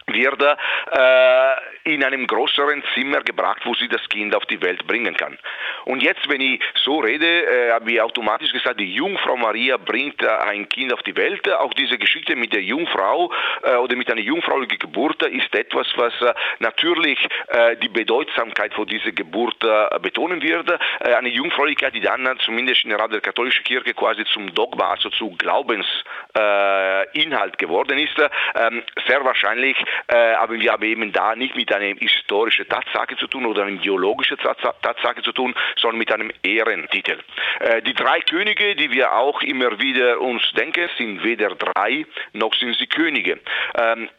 wird 0.07 0.41
äh, 0.41 1.53
in 1.83 2.03
einem 2.03 2.27
größeren 2.27 2.83
Zimmer 2.93 3.21
gebracht, 3.21 3.61
wo 3.65 3.73
sie 3.73 3.87
das 3.87 4.07
Kind 4.09 4.35
auf 4.35 4.45
die 4.45 4.61
Welt 4.61 4.85
bringen 4.87 5.15
kann. 5.15 5.37
Und 5.85 6.01
jetzt, 6.01 6.27
wenn 6.29 6.41
ich 6.41 6.61
so 6.75 6.99
rede, 6.99 7.25
äh, 7.25 7.71
habe 7.71 7.91
ich 7.91 8.01
automatisch 8.01 8.51
gesagt, 8.51 8.79
die 8.79 8.93
Jungfrau 8.93 9.35
Maria 9.35 9.77
bringt 9.77 10.21
äh, 10.21 10.27
ein 10.27 10.67
Kind 10.69 10.93
auf 10.93 11.01
die 11.03 11.15
Welt. 11.15 11.51
Auch 11.53 11.73
diese 11.73 11.97
Geschichte 11.97 12.35
mit 12.35 12.53
der 12.53 12.61
Jungfrau 12.61 13.31
äh, 13.63 13.75
oder 13.75 13.95
mit 13.95 14.11
einer 14.11 14.21
jungfräulichen 14.21 14.79
Geburt 14.79 15.23
ist 15.23 15.53
etwas, 15.55 15.87
was 15.95 16.13
äh, 16.21 16.33
natürlich 16.59 17.19
äh, 17.47 17.75
die 17.77 17.89
Bedeutsamkeit 17.89 18.73
von 18.73 18.87
dieser 18.87 19.11
Geburt 19.11 19.53
betonen 20.01 20.41
wird. 20.41 20.69
eine 21.01 21.29
Jungfräulichkeit, 21.29 21.95
die 21.95 22.01
dann 22.01 22.37
zumindest 22.39 22.83
in 22.83 22.89
der 22.89 23.07
der 23.07 23.21
katholischen 23.21 23.63
Kirche 23.63 23.93
quasi 23.93 24.25
zum 24.25 24.53
Dogma, 24.53 24.91
also 24.91 25.09
zu 25.09 25.31
Glaubensinhalt 25.37 27.57
geworden 27.57 27.97
ist. 27.97 28.19
Ähm, 28.55 28.83
sehr 29.07 29.23
wahrscheinlich 29.23 29.77
äh, 30.08 30.34
aber 30.34 30.60
wir 30.60 30.71
haben 30.71 30.84
eben 30.84 31.12
da 31.12 31.36
nicht 31.36 31.56
mit 31.56 31.73
einer 31.73 31.95
historischen 31.97 32.67
Tatsache 32.67 33.17
zu 33.17 33.27
tun 33.27 33.45
oder 33.45 33.63
einer 33.63 33.77
geologischen 33.77 34.38
Tatsache 34.38 35.21
zu 35.23 35.32
tun, 35.32 35.53
sondern 35.77 35.97
mit 35.97 36.12
einem 36.12 36.32
Ehrentitel. 36.43 37.19
Äh, 37.60 37.82
die 37.82 37.93
drei 37.93 38.19
Könige, 38.21 38.75
die 38.75 38.91
wir 38.91 39.13
auch 39.13 39.41
immer 39.41 39.79
wieder 39.79 40.19
uns 40.19 40.43
denken, 40.53 40.89
sind 40.97 41.23
weder 41.23 41.56
drei 41.56 42.06
noch 42.34 42.53
sind 42.53 42.75
sie 42.77 42.88
Könige. 42.88 43.39
Ähm, 43.75 44.10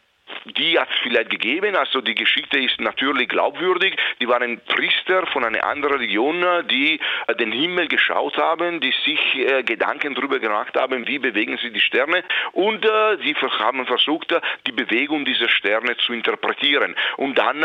die 0.45 0.79
hat 0.79 0.89
es 0.89 0.99
vielleicht 1.01 1.29
gegeben, 1.29 1.75
also 1.75 2.01
die 2.01 2.15
Geschichte 2.15 2.59
ist 2.59 2.79
natürlich 2.79 3.27
glaubwürdig. 3.29 3.95
Die 4.19 4.27
waren 4.27 4.59
Priester 4.61 5.25
von 5.27 5.43
einer 5.43 5.63
anderen 5.63 5.95
Religion, 5.95 6.43
die 6.69 6.99
äh, 7.27 7.35
den 7.35 7.51
Himmel 7.51 7.87
geschaut 7.87 8.37
haben, 8.37 8.79
die 8.79 8.93
sich 9.05 9.35
äh, 9.35 9.63
Gedanken 9.63 10.15
darüber 10.15 10.39
gemacht 10.39 10.75
haben, 10.75 11.07
wie 11.07 11.19
bewegen 11.19 11.57
sich 11.57 11.73
die 11.73 11.79
Sterne 11.79 12.23
und 12.53 12.85
äh, 12.85 13.17
sie 13.23 13.35
haben 13.35 13.85
versucht, 13.85 14.33
die 14.67 14.71
Bewegung 14.71 15.25
dieser 15.25 15.49
Sterne 15.49 15.97
zu 15.97 16.13
interpretieren. 16.13 16.95
Und 17.17 17.37
dann 17.37 17.63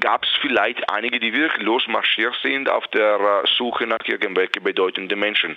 gab 0.00 0.24
es 0.24 0.30
vielleicht 0.40 0.90
einige, 0.90 1.20
die 1.20 1.32
wirklich 1.32 1.62
losmarschiert 1.62 2.34
sind 2.42 2.68
auf 2.68 2.86
der 2.88 3.44
Suche 3.56 3.86
nach 3.86 4.04
irgendwelchen 4.06 4.62
bedeutenden 4.62 5.18
Menschen. 5.18 5.56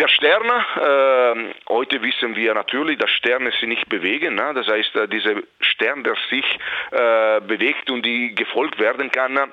Der 0.00 0.06
Stern, 0.06 0.46
äh, 0.46 1.54
heute 1.68 2.00
wissen 2.02 2.36
wir 2.36 2.54
natürlich, 2.54 2.98
dass 2.98 3.10
Sterne 3.10 3.50
sich 3.50 3.66
nicht 3.66 3.88
bewegen. 3.88 4.36
Ne? 4.36 4.52
Das 4.54 4.68
heißt, 4.68 4.94
äh, 4.94 5.08
dieser 5.08 5.42
Stern, 5.58 6.04
der 6.04 6.14
sich 6.30 6.44
äh, 6.92 7.40
bewegt 7.40 7.90
und 7.90 8.06
die 8.06 8.32
gefolgt 8.32 8.78
werden 8.78 9.10
kann, 9.10 9.50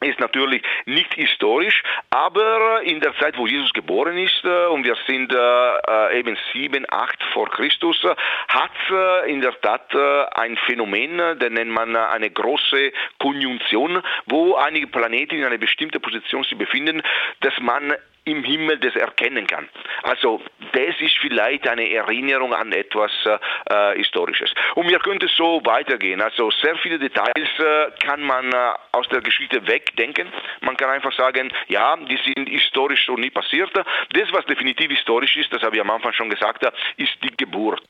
ist 0.00 0.18
natürlich 0.18 0.62
nicht 0.86 1.12
historisch, 1.12 1.82
aber 2.08 2.80
in 2.84 3.00
der 3.00 3.14
Zeit, 3.18 3.36
wo 3.36 3.46
Jesus 3.46 3.70
geboren 3.74 4.16
ist, 4.16 4.44
äh, 4.44 4.66
und 4.68 4.84
wir 4.84 4.96
sind 5.06 5.30
äh, 5.34 6.18
eben 6.18 6.38
7, 6.54 6.86
8 6.88 7.22
vor 7.34 7.50
Christus, 7.50 8.02
hat 8.48 8.70
äh, 8.90 9.30
in 9.30 9.42
der 9.42 9.60
Tat 9.60 9.94
ein 10.36 10.56
Phänomen, 10.66 11.38
den 11.38 11.52
nennt 11.52 11.70
man 11.70 11.94
eine 11.96 12.30
große 12.30 12.92
Konjunktion, 13.18 14.02
wo 14.24 14.54
einige 14.54 14.86
Planeten 14.86 15.36
in 15.36 15.44
einer 15.44 15.58
bestimmten 15.58 16.00
Position 16.00 16.44
sich 16.44 16.56
befinden, 16.56 17.02
dass 17.40 17.58
man 17.60 17.94
im 18.26 18.42
Himmel 18.42 18.78
das 18.78 18.94
erkennen 18.96 19.46
kann. 19.46 19.68
Also 20.02 20.42
das 20.72 21.00
ist 21.00 21.16
vielleicht 21.20 21.66
eine 21.68 21.90
Erinnerung 21.90 22.52
an 22.52 22.72
etwas 22.72 23.12
äh, 23.24 23.96
Historisches. 23.96 24.52
Und 24.74 24.88
wir 24.88 24.98
könnten 24.98 25.28
so 25.28 25.60
weitergehen. 25.64 26.20
Also 26.20 26.50
sehr 26.50 26.76
viele 26.76 26.98
Details 26.98 27.48
äh, 27.58 27.90
kann 28.04 28.20
man 28.22 28.52
äh, 28.52 28.72
aus 28.92 29.08
der 29.08 29.20
Geschichte 29.20 29.66
wegdenken. 29.66 30.28
Man 30.60 30.76
kann 30.76 30.90
einfach 30.90 31.16
sagen, 31.16 31.52
ja, 31.68 31.96
die 31.96 32.18
sind 32.24 32.48
historisch 32.48 33.06
so 33.06 33.14
nie 33.14 33.30
passiert. 33.30 33.70
Das, 33.74 34.32
was 34.32 34.44
definitiv 34.46 34.90
historisch 34.90 35.36
ist, 35.36 35.52
das 35.52 35.62
habe 35.62 35.76
ich 35.76 35.80
am 35.80 35.90
Anfang 35.90 36.12
schon 36.12 36.28
gesagt, 36.28 36.66
ist 36.96 37.12
die 37.22 37.36
Geburt. 37.36 37.80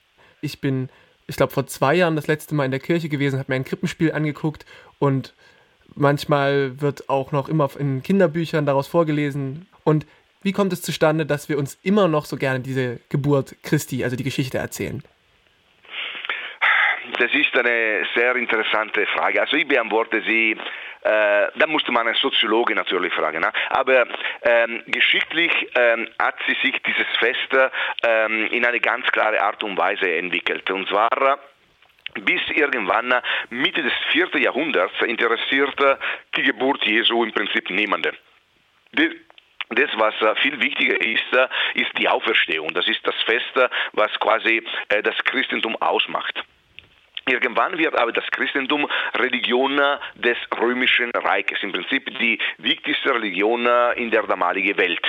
Ich 0.43 0.61
bin, 0.61 0.91
ich 1.27 1.37
glaube, 1.37 1.53
vor 1.53 1.67
zwei 1.67 1.95
Jahren 1.95 2.15
das 2.15 2.27
letzte 2.27 2.55
Mal 2.55 2.67
in 2.67 2.71
der 2.71 2.81
Kirche 2.81 3.09
gewesen, 3.09 3.39
habe 3.39 3.51
mir 3.51 3.57
ein 3.57 3.65
Krippenspiel 3.65 4.13
angeguckt 4.13 4.67
und 4.99 5.35
manchmal 5.95 6.81
wird 6.81 7.09
auch 7.09 7.33
noch 7.33 7.49
immer 7.49 7.71
in 7.79 8.03
Kinderbüchern 8.03 8.67
daraus 8.67 8.87
vorgelesen. 8.87 9.67
Und 9.83 10.07
wie 10.47 10.53
kommt 10.53 10.73
es 10.73 10.81
zustande, 10.81 11.27
dass 11.27 11.49
wir 11.49 11.59
uns 11.59 11.75
immer 11.83 12.07
noch 12.07 12.25
so 12.25 12.37
gerne 12.37 12.61
diese 12.61 13.01
Geburt 13.11 13.57
Christi, 13.65 14.05
also 14.05 14.15
die 14.15 14.23
Geschichte 14.23 14.59
erzählen? 14.59 15.03
Das 17.19 17.35
ist 17.35 17.59
eine 17.59 18.07
sehr 18.15 18.37
interessante 18.37 19.07
Frage. 19.07 19.41
Also 19.41 19.57
ich 19.57 19.67
beantworte 19.67 20.23
sie, 20.25 20.53
äh, 20.53 21.49
da 21.57 21.67
musste 21.67 21.91
man 21.91 22.07
einen 22.07 22.17
Soziologe 22.17 22.77
natürlich 22.77 23.13
fragen. 23.13 23.41
Ne? 23.41 23.51
Aber 23.71 24.07
ähm, 24.43 24.83
geschichtlich 24.87 25.51
ähm, 25.75 26.09
hat 26.21 26.37
sie 26.47 26.57
sich 26.63 26.81
dieses 26.83 27.07
Fest 27.19 27.73
ähm, 28.07 28.47
in 28.53 28.65
eine 28.65 28.79
ganz 28.79 29.07
klare 29.09 29.41
Art 29.43 29.65
und 29.65 29.77
Weise 29.77 30.15
entwickelt. 30.15 30.71
Und 30.71 30.89
zwar 30.89 31.41
bis 32.15 32.41
irgendwann 32.55 33.13
Mitte 33.51 33.83
des 33.83 33.93
4. 34.13 34.29
Jahrhunderts 34.39 34.95
interessierte 35.05 35.99
die 36.37 36.43
Geburt 36.43 36.85
Jesu 36.85 37.25
im 37.25 37.33
Prinzip 37.33 37.69
niemanden. 37.71 38.17
Das, 39.71 39.91
was 39.97 40.15
äh, 40.23 40.35
viel 40.43 40.61
wichtiger 40.61 41.01
ist, 41.01 41.33
äh, 41.33 41.49
ist 41.75 41.91
die 41.99 42.09
Auferstehung. 42.09 42.73
Das 42.73 42.87
ist 42.87 43.05
das 43.05 43.17
Fest, 43.25 43.57
äh, 43.57 43.69
was 43.93 44.13
quasi 44.21 44.65
das 44.89 45.17
Christentum 45.25 45.77
ausmacht. 45.77 46.45
Irgendwann 47.29 47.77
wird 47.77 47.99
aber 47.99 48.13
das 48.13 48.25
Christentum 48.31 48.87
Religion 49.17 49.81
des 50.15 50.37
römischen 50.61 51.11
Reiches, 51.11 51.59
im 51.63 51.73
Prinzip 51.73 52.07
die 52.19 52.39
wichtigste 52.59 53.15
Religion 53.15 53.67
in 53.97 54.11
der 54.11 54.23
damaligen 54.23 54.77
Welt. 54.79 55.03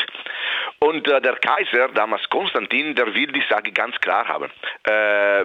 Und 0.79 1.07
äh, 1.07 1.21
der 1.21 1.35
Kaiser, 1.37 1.89
damals 1.89 2.27
Konstantin, 2.29 2.93
der 2.93 3.13
will 3.13 3.27
die 3.27 3.43
Sache 3.49 3.71
ganz 3.71 3.95
klar 3.99 4.27
haben. 4.27 4.51
Äh, 4.83 4.91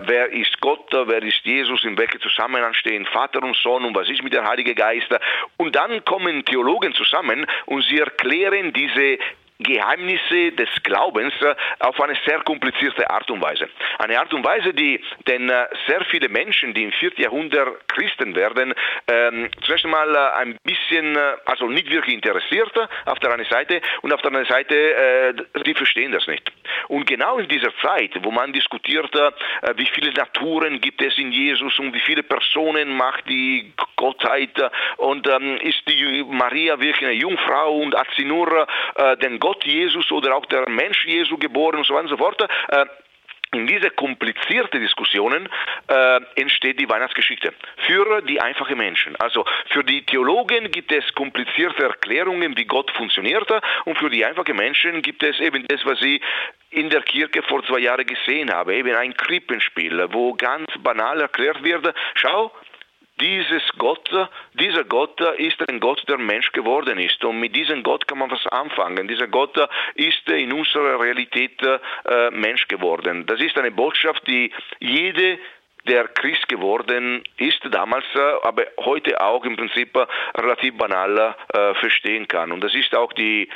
wer 0.06 0.30
ist 0.30 0.60
Gott, 0.60 0.88
wer 0.92 1.22
ist 1.22 1.44
Jesus, 1.44 1.84
in 1.84 1.96
welchem 1.96 2.20
Zusammenhang 2.20 2.74
stehen 2.74 3.06
Vater 3.06 3.42
und 3.42 3.56
Sohn 3.56 3.84
und 3.84 3.94
was 3.94 4.08
ist 4.08 4.22
mit 4.22 4.34
der 4.34 4.44
Heilige 4.44 4.74
Geist. 4.74 5.08
Und 5.56 5.74
dann 5.74 6.04
kommen 6.04 6.44
Theologen 6.44 6.94
zusammen 6.94 7.46
und 7.66 7.82
sie 7.84 7.98
erklären 7.98 8.72
diese 8.72 9.18
Geheimnisse 9.62 10.52
des 10.52 10.68
Glaubens 10.82 11.34
äh, 11.40 11.54
auf 11.80 12.00
eine 12.00 12.16
sehr 12.26 12.40
komplizierte 12.40 13.08
Art 13.10 13.30
und 13.30 13.42
Weise. 13.42 13.68
Eine 13.98 14.18
Art 14.18 14.32
und 14.32 14.44
Weise, 14.44 14.72
die 14.74 15.00
denn 15.26 15.48
äh, 15.48 15.66
sehr 15.86 16.04
viele 16.06 16.28
Menschen, 16.28 16.74
die 16.74 16.84
im 16.84 16.92
4. 16.92 17.12
Jahrhundert 17.16 17.88
Christen 17.88 18.34
werden, 18.34 18.74
ähm, 19.08 19.50
zuerst 19.62 19.84
einmal 19.84 20.14
äh, 20.14 20.40
ein 20.40 20.58
bisschen, 20.64 21.16
also 21.44 21.66
nicht 21.68 21.90
wirklich 21.90 22.14
interessiert 22.14 22.72
auf 23.06 23.18
der 23.18 23.32
einen 23.32 23.46
Seite 23.46 23.80
und 24.02 24.12
auf 24.12 24.20
der 24.22 24.28
anderen 24.28 24.46
Seite, 24.46 24.74
äh, 24.74 25.34
die 25.64 25.74
verstehen 25.74 26.12
das 26.12 26.26
nicht. 26.26 26.50
Und 26.88 27.06
genau 27.06 27.38
in 27.38 27.48
dieser 27.48 27.74
Zeit, 27.78 28.12
wo 28.22 28.30
man 28.30 28.52
diskutiert, 28.52 29.14
äh, 29.14 29.30
wie 29.76 29.86
viele 29.86 30.12
Naturen 30.12 30.80
gibt 30.80 31.02
es 31.02 31.16
in 31.18 31.32
Jesus 31.32 31.78
und 31.78 31.94
wie 31.94 32.00
viele 32.00 32.22
Personen 32.22 32.96
macht 32.96 33.28
die 33.28 33.72
Gottheit 33.96 34.50
und 34.96 35.28
ähm, 35.28 35.56
ist 35.62 35.82
die 35.88 36.24
Maria 36.28 36.80
wirklich 36.80 37.04
eine 37.04 37.12
Jungfrau 37.12 37.76
und 37.78 37.94
hat 37.94 38.08
sie 38.16 38.24
nur 38.24 38.66
äh, 38.96 39.16
den 39.18 39.38
Gott 39.38 39.51
Gott 39.52 39.64
Jesus 39.66 40.10
oder 40.10 40.34
auch 40.34 40.46
der 40.46 40.68
Mensch 40.68 41.04
Jesu 41.04 41.36
geboren 41.36 41.76
und 41.76 41.86
so 41.86 41.94
weiter 41.94 42.04
und 42.04 42.08
so 42.08 42.16
fort. 42.16 42.40
Äh, 42.68 42.86
in 43.54 43.66
diese 43.66 43.90
komplizierte 43.90 44.80
Diskussionen 44.80 45.46
äh, 45.86 46.20
entsteht 46.36 46.80
die 46.80 46.88
Weihnachtsgeschichte 46.88 47.52
für 47.86 48.22
die 48.22 48.40
einfachen 48.40 48.78
Menschen. 48.78 49.14
Also 49.16 49.44
für 49.68 49.84
die 49.84 50.06
Theologen 50.06 50.70
gibt 50.70 50.90
es 50.90 51.04
komplizierte 51.14 51.82
Erklärungen, 51.82 52.56
wie 52.56 52.64
Gott 52.64 52.90
funktioniert, 52.92 53.50
und 53.84 53.98
für 53.98 54.08
die 54.08 54.24
einfachen 54.24 54.56
Menschen 54.56 55.02
gibt 55.02 55.22
es 55.22 55.38
eben 55.38 55.68
das, 55.68 55.84
was 55.84 56.00
sie 56.00 56.22
in 56.70 56.88
der 56.88 57.02
Kirche 57.02 57.42
vor 57.42 57.62
zwei 57.64 57.80
Jahren 57.80 58.06
gesehen 58.06 58.50
haben, 58.50 58.70
eben 58.70 58.96
ein 58.96 59.14
Krippenspiel, 59.14 60.08
wo 60.12 60.32
ganz 60.32 60.68
banal 60.78 61.20
erklärt 61.20 61.62
wird, 61.62 61.94
schau, 62.14 62.50
dieses 63.20 63.62
Gott, 63.78 64.08
dieser 64.54 64.84
Gott 64.84 65.20
ist 65.38 65.68
ein 65.68 65.80
Gott, 65.80 66.02
der 66.08 66.18
Mensch 66.18 66.50
geworden 66.52 66.98
ist. 66.98 67.22
Und 67.24 67.40
mit 67.40 67.54
diesem 67.54 67.82
Gott 67.82 68.06
kann 68.08 68.18
man 68.18 68.30
was 68.30 68.46
anfangen. 68.48 69.06
Dieser 69.06 69.28
Gott 69.28 69.56
ist 69.94 70.28
in 70.28 70.52
unserer 70.52 71.00
Realität 71.00 71.60
äh, 71.62 72.30
Mensch 72.30 72.66
geworden. 72.68 73.26
Das 73.26 73.40
ist 73.40 73.56
eine 73.58 73.70
Botschaft, 73.70 74.26
die 74.26 74.52
jede 74.80 75.38
der 75.86 76.08
Christ 76.08 76.48
geworden 76.48 77.24
ist 77.38 77.60
damals, 77.70 78.04
äh, 78.14 78.18
aber 78.42 78.66
heute 78.80 79.20
auch 79.20 79.44
im 79.44 79.56
Prinzip 79.56 79.96
relativ 80.36 80.76
banal 80.76 81.34
äh, 81.52 81.74
verstehen 81.74 82.28
kann. 82.28 82.52
Und 82.52 82.62
das 82.62 82.74
ist 82.74 82.94
auch 82.94 83.12
die, 83.12 83.48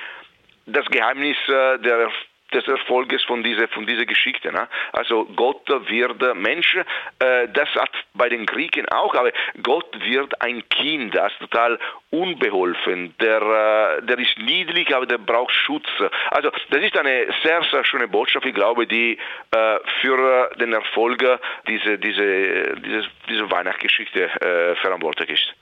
das 0.66 0.86
Geheimnis 0.86 1.36
äh, 1.48 1.78
der 1.78 2.10
des 2.56 2.66
Erfolges 2.68 3.22
von 3.24 3.42
dieser, 3.42 3.68
von 3.68 3.86
dieser 3.86 4.04
Geschichte. 4.04 4.52
Ne? 4.52 4.68
Also 4.92 5.24
Gott 5.36 5.68
wird 5.88 6.36
Mensch, 6.36 6.76
äh, 6.76 7.48
das 7.52 7.68
hat 7.74 7.90
bei 8.14 8.28
den 8.28 8.46
Griechen 8.46 8.88
auch, 8.88 9.14
aber 9.14 9.32
Gott 9.62 9.86
wird 10.04 10.40
ein 10.42 10.68
Kind, 10.68 11.14
das 11.14 11.32
ist 11.32 11.38
total 11.40 11.78
unbeholfen, 12.10 13.14
der, 13.20 13.98
äh, 14.00 14.02
der 14.02 14.18
ist 14.18 14.38
niedlich, 14.38 14.94
aber 14.94 15.06
der 15.06 15.18
braucht 15.18 15.52
Schutz. 15.52 15.86
Also 16.30 16.50
das 16.70 16.82
ist 16.82 16.96
eine 16.96 17.26
sehr, 17.42 17.62
sehr 17.70 17.84
schöne 17.84 18.08
Botschaft, 18.08 18.46
ich 18.46 18.54
glaube, 18.54 18.86
die 18.86 19.18
äh, 19.50 19.78
für 20.00 20.50
den 20.58 20.72
Erfolg 20.72 21.16
dieser 21.66 21.96
diese, 21.98 22.74
diese, 22.80 23.08
diese 23.28 23.50
Weihnachtsgeschichte 23.50 24.24
äh, 24.24 24.76
verantwortlich 24.76 25.30
ist. 25.30 25.54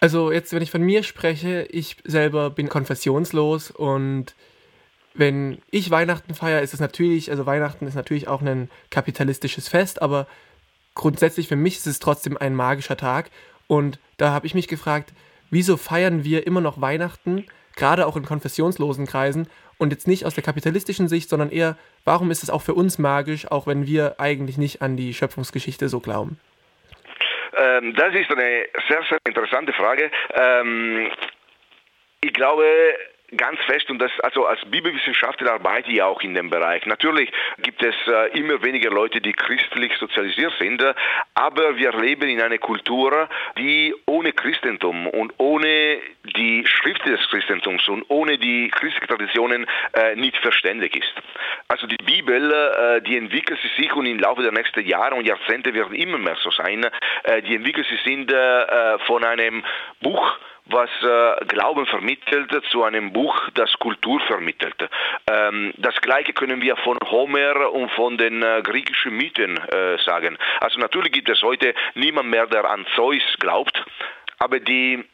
Also 0.00 0.32
jetzt, 0.32 0.52
wenn 0.52 0.62
ich 0.62 0.70
von 0.70 0.82
mir 0.82 1.02
spreche, 1.04 1.66
ich 1.70 1.96
selber 2.04 2.50
bin 2.50 2.68
konfessionslos 2.68 3.70
und 3.70 4.34
wenn 5.14 5.60
ich 5.70 5.90
Weihnachten 5.90 6.34
feiere, 6.34 6.62
ist 6.62 6.74
es 6.74 6.80
natürlich, 6.80 7.30
also 7.30 7.46
Weihnachten 7.46 7.86
ist 7.86 7.94
natürlich 7.94 8.28
auch 8.28 8.40
ein 8.40 8.70
kapitalistisches 8.90 9.68
Fest, 9.68 10.00
aber 10.00 10.26
grundsätzlich 10.94 11.48
für 11.48 11.56
mich 11.56 11.76
ist 11.76 11.86
es 11.86 11.98
trotzdem 11.98 12.36
ein 12.36 12.54
magischer 12.54 12.96
Tag. 12.96 13.30
Und 13.66 13.98
da 14.16 14.30
habe 14.30 14.46
ich 14.46 14.54
mich 14.54 14.68
gefragt, 14.68 15.12
wieso 15.50 15.76
feiern 15.76 16.24
wir 16.24 16.46
immer 16.46 16.60
noch 16.60 16.80
Weihnachten, 16.80 17.46
gerade 17.76 18.06
auch 18.06 18.16
in 18.16 18.24
konfessionslosen 18.24 19.06
Kreisen, 19.06 19.48
und 19.78 19.90
jetzt 19.90 20.06
nicht 20.06 20.24
aus 20.24 20.34
der 20.34 20.44
kapitalistischen 20.44 21.08
Sicht, 21.08 21.28
sondern 21.28 21.50
eher, 21.50 21.76
warum 22.04 22.30
ist 22.30 22.44
es 22.44 22.50
auch 22.50 22.62
für 22.62 22.74
uns 22.74 22.98
magisch, 22.98 23.50
auch 23.50 23.66
wenn 23.66 23.84
wir 23.86 24.20
eigentlich 24.20 24.56
nicht 24.56 24.80
an 24.80 24.96
die 24.96 25.12
Schöpfungsgeschichte 25.12 25.88
so 25.88 25.98
glauben? 25.98 26.38
Ähm, 27.56 27.92
das 27.96 28.14
ist 28.14 28.30
eine 28.30 28.66
sehr, 28.88 29.02
sehr 29.08 29.18
interessante 29.26 29.72
Frage. 29.72 30.10
Ähm, 30.34 31.10
ich 32.20 32.32
glaube, 32.32 32.64
ganz 33.36 33.58
fest 33.66 33.90
und 33.90 33.98
das 33.98 34.10
also 34.20 34.46
als 34.46 34.60
Bibelwissenschaftler 34.66 35.54
arbeite 35.54 35.90
ich 35.90 36.02
auch 36.02 36.20
in 36.22 36.34
dem 36.34 36.50
Bereich. 36.50 36.84
Natürlich 36.86 37.30
gibt 37.58 37.82
es 37.82 37.94
äh, 38.06 38.38
immer 38.38 38.62
weniger 38.62 38.90
Leute, 38.90 39.20
die 39.20 39.32
christlich 39.32 39.92
sozialisiert 39.98 40.52
sind, 40.58 40.82
aber 41.34 41.76
wir 41.76 41.92
leben 41.92 42.28
in 42.28 42.40
einer 42.40 42.58
Kultur, 42.58 43.28
die 43.58 43.94
ohne 44.06 44.32
Christentum 44.32 45.06
und 45.06 45.32
ohne 45.38 45.98
die 46.36 46.66
Schrift 46.66 47.06
des 47.06 47.20
Christentums 47.28 47.88
und 47.88 48.04
ohne 48.08 48.38
die 48.38 48.68
christlichen 48.68 49.08
Traditionen 49.08 49.66
äh, 49.92 50.14
nicht 50.16 50.36
verständig 50.38 50.96
ist. 50.96 51.12
Also 51.68 51.86
die 51.86 51.96
Bibel, 51.96 52.52
äh, 52.52 53.00
die 53.02 53.16
entwickelt 53.16 53.58
sich 53.76 53.92
und 53.94 54.06
im 54.06 54.18
Laufe 54.18 54.42
der 54.42 54.52
nächsten 54.52 54.86
Jahre 54.86 55.14
und 55.14 55.26
Jahrzehnte 55.26 55.74
wird 55.74 55.92
immer 55.92 56.18
mehr 56.18 56.36
so 56.42 56.50
sein, 56.50 56.86
äh, 57.24 57.42
die 57.42 57.56
entwickelt 57.56 57.86
sich 57.86 58.00
sind 58.02 58.32
äh, 58.32 58.98
von 59.06 59.24
einem 59.24 59.64
Buch, 60.00 60.38
was 60.66 60.90
äh, 61.02 61.44
Glauben 61.46 61.86
vermittelt 61.86 62.50
zu 62.70 62.84
einem 62.84 63.12
Buch, 63.12 63.36
das 63.54 63.72
Kultur 63.74 64.20
vermittelt. 64.20 64.76
Ähm, 65.30 65.72
das 65.76 65.94
gleiche 66.00 66.32
können 66.32 66.62
wir 66.62 66.76
von 66.76 66.98
Homer 67.10 67.72
und 67.72 67.90
von 67.92 68.16
den 68.16 68.42
äh, 68.42 68.62
griechischen 68.62 69.16
Mythen 69.16 69.56
äh, 69.56 69.98
sagen. 70.04 70.38
Also 70.60 70.78
natürlich 70.78 71.12
gibt 71.12 71.28
es 71.28 71.42
heute 71.42 71.74
niemand 71.94 72.30
mehr, 72.30 72.46
der 72.46 72.68
an 72.70 72.86
Zeus 72.94 73.22
glaubt, 73.38 73.84
aber 74.38 74.60
die 74.60 75.04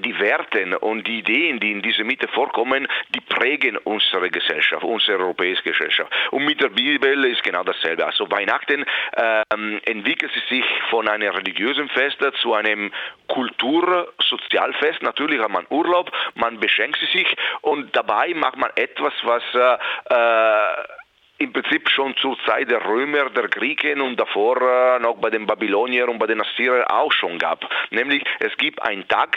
die 0.00 0.18
Werte 0.18 0.78
und 0.80 1.06
die 1.06 1.18
Ideen, 1.18 1.60
die 1.60 1.72
in 1.72 1.82
dieser 1.82 2.04
Mitte 2.04 2.28
vorkommen, 2.28 2.88
die 3.14 3.20
prägen 3.20 3.76
unsere 3.78 4.30
Gesellschaft, 4.30 4.82
unsere 4.82 5.18
europäische 5.18 5.62
Gesellschaft. 5.62 6.12
Und 6.30 6.44
mit 6.44 6.60
der 6.60 6.68
Bibel 6.68 7.24
ist 7.24 7.42
genau 7.42 7.62
dasselbe. 7.62 8.04
Also 8.04 8.30
Weihnachten 8.30 8.84
ähm, 9.16 9.80
entwickelt 9.84 10.32
sich 10.48 10.64
von 10.90 11.08
einem 11.08 11.32
religiösen 11.32 11.88
Fest 11.88 12.18
zu 12.40 12.54
einem 12.54 12.92
Kultursozialfest. 13.28 15.02
Natürlich 15.02 15.40
hat 15.40 15.50
man 15.50 15.66
Urlaub, 15.70 16.10
man 16.34 16.58
beschenkt 16.58 16.98
sich 17.12 17.26
und 17.60 17.94
dabei 17.94 18.34
macht 18.34 18.56
man 18.56 18.70
etwas, 18.76 19.12
was 19.22 19.42
äh, 19.54 20.14
äh, 20.14 20.84
im 21.38 21.52
Prinzip 21.52 21.88
schon 21.90 22.16
zur 22.16 22.36
Zeit 22.46 22.70
der 22.70 22.84
Römer, 22.84 23.30
der 23.30 23.48
Griechen 23.48 24.00
und 24.00 24.18
davor 24.18 24.60
äh, 24.60 24.98
noch 25.00 25.16
bei 25.16 25.30
den 25.30 25.46
Babyloniern 25.46 26.08
und 26.08 26.18
bei 26.18 26.26
den 26.26 26.40
Assyrern 26.40 26.84
auch 26.84 27.12
schon 27.12 27.38
gab. 27.38 27.68
Nämlich 27.90 28.24
es 28.38 28.56
gibt 28.56 28.80
einen 28.82 29.06
Tag, 29.08 29.36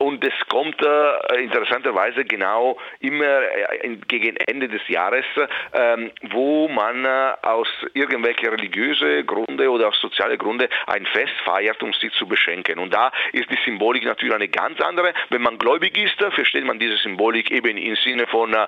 und 0.00 0.24
es 0.24 0.32
kommt 0.48 0.80
äh, 0.82 1.42
interessanterweise 1.42 2.24
genau 2.24 2.78
immer 3.00 3.42
äh, 3.42 3.96
gegen 4.08 4.36
Ende 4.36 4.66
des 4.66 4.80
Jahres, 4.88 5.26
ähm, 5.74 6.10
wo 6.30 6.68
man 6.68 7.04
äh, 7.04 7.32
aus 7.42 7.68
irgendwelchen 7.92 8.48
religiösen 8.48 9.26
Gründe 9.26 9.70
oder 9.70 9.88
aus 9.88 10.00
sozialen 10.00 10.38
Gründen 10.38 10.68
ein 10.86 11.04
Fest 11.04 11.34
feiert, 11.44 11.82
um 11.82 11.92
sie 11.92 12.10
zu 12.12 12.26
beschenken. 12.26 12.78
Und 12.78 12.94
da 12.94 13.12
ist 13.32 13.50
die 13.50 13.58
Symbolik 13.66 14.04
natürlich 14.04 14.34
eine 14.34 14.48
ganz 14.48 14.80
andere. 14.80 15.12
Wenn 15.28 15.42
man 15.42 15.58
gläubig 15.58 15.98
ist, 15.98 16.18
versteht 16.34 16.64
man 16.64 16.78
diese 16.78 16.96
Symbolik 16.96 17.50
eben 17.50 17.76
im 17.76 17.96
Sinne 17.96 18.26
von, 18.26 18.54
äh, 18.54 18.66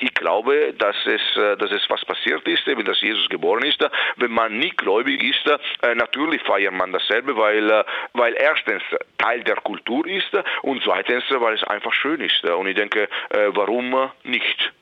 ich 0.00 0.14
glaube, 0.14 0.74
dass 0.76 0.96
es, 1.06 1.36
äh, 1.36 1.56
dass 1.58 1.70
es 1.70 1.88
was 1.88 2.04
passiert 2.04 2.46
ist, 2.48 2.66
eben 2.66 2.84
dass 2.84 3.00
Jesus 3.00 3.28
geboren 3.28 3.62
ist. 3.62 3.88
Wenn 4.16 4.32
man 4.32 4.58
nicht 4.58 4.78
gläubig 4.78 5.22
ist, 5.22 5.46
äh, 5.46 5.94
natürlich 5.94 6.42
feiert 6.42 6.74
man 6.74 6.92
dasselbe, 6.92 7.36
weil, 7.36 7.84
weil 8.14 8.34
erstens 8.36 8.82
Teil 9.18 9.44
der 9.44 9.56
Kultur 9.56 10.06
ist 10.08 10.36
und 10.62 10.82
zweitens, 10.84 11.24
weil 11.30 11.54
es 11.54 11.64
einfach 11.64 11.92
schön 11.92 12.20
ist. 12.20 12.44
Und 12.44 12.66
ich 12.66 12.76
denke, 12.76 13.08
äh, 13.30 13.48
warum 13.54 13.94
nicht? 14.24 14.72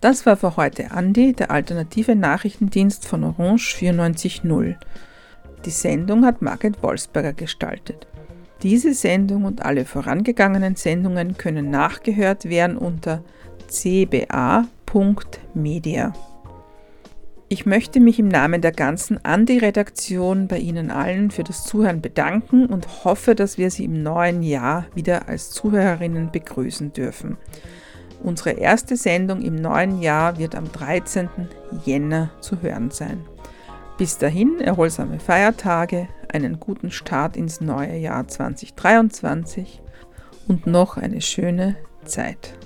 Das 0.00 0.24
war 0.24 0.36
für 0.36 0.56
heute 0.56 0.92
Andi, 0.92 1.32
der 1.32 1.50
alternative 1.50 2.14
Nachrichtendienst 2.14 3.08
von 3.08 3.24
Orange 3.24 3.74
94.0. 3.76 4.76
Die 5.64 5.70
Sendung 5.70 6.24
hat 6.24 6.42
Margret 6.42 6.80
Wolfsberger 6.82 7.32
gestaltet. 7.32 8.06
Diese 8.62 8.94
Sendung 8.94 9.44
und 9.44 9.64
alle 9.64 9.84
vorangegangenen 9.84 10.76
Sendungen 10.76 11.36
können 11.36 11.70
nachgehört 11.70 12.48
werden 12.48 12.78
unter 12.78 13.24
cba.media. 13.66 14.62
Ich 17.48 17.64
möchte 17.64 18.00
mich 18.00 18.18
im 18.18 18.26
Namen 18.26 18.60
der 18.60 18.72
ganzen 18.72 19.24
Andi-Redaktion 19.24 20.48
bei 20.48 20.58
Ihnen 20.58 20.90
allen 20.90 21.30
für 21.30 21.44
das 21.44 21.62
Zuhören 21.62 22.02
bedanken 22.02 22.66
und 22.66 23.04
hoffe, 23.04 23.36
dass 23.36 23.56
wir 23.56 23.70
Sie 23.70 23.84
im 23.84 24.02
neuen 24.02 24.42
Jahr 24.42 24.86
wieder 24.96 25.28
als 25.28 25.50
Zuhörerinnen 25.50 26.32
begrüßen 26.32 26.92
dürfen. 26.92 27.36
Unsere 28.20 28.50
erste 28.50 28.96
Sendung 28.96 29.42
im 29.42 29.54
neuen 29.54 30.02
Jahr 30.02 30.38
wird 30.38 30.56
am 30.56 30.72
13. 30.72 31.28
Jänner 31.84 32.32
zu 32.40 32.62
hören 32.62 32.90
sein. 32.90 33.24
Bis 33.96 34.18
dahin 34.18 34.60
erholsame 34.60 35.20
Feiertage, 35.20 36.08
einen 36.32 36.58
guten 36.58 36.90
Start 36.90 37.36
ins 37.36 37.60
neue 37.60 37.96
Jahr 37.96 38.26
2023 38.26 39.80
und 40.48 40.66
noch 40.66 40.96
eine 40.96 41.20
schöne 41.20 41.76
Zeit. 42.04 42.58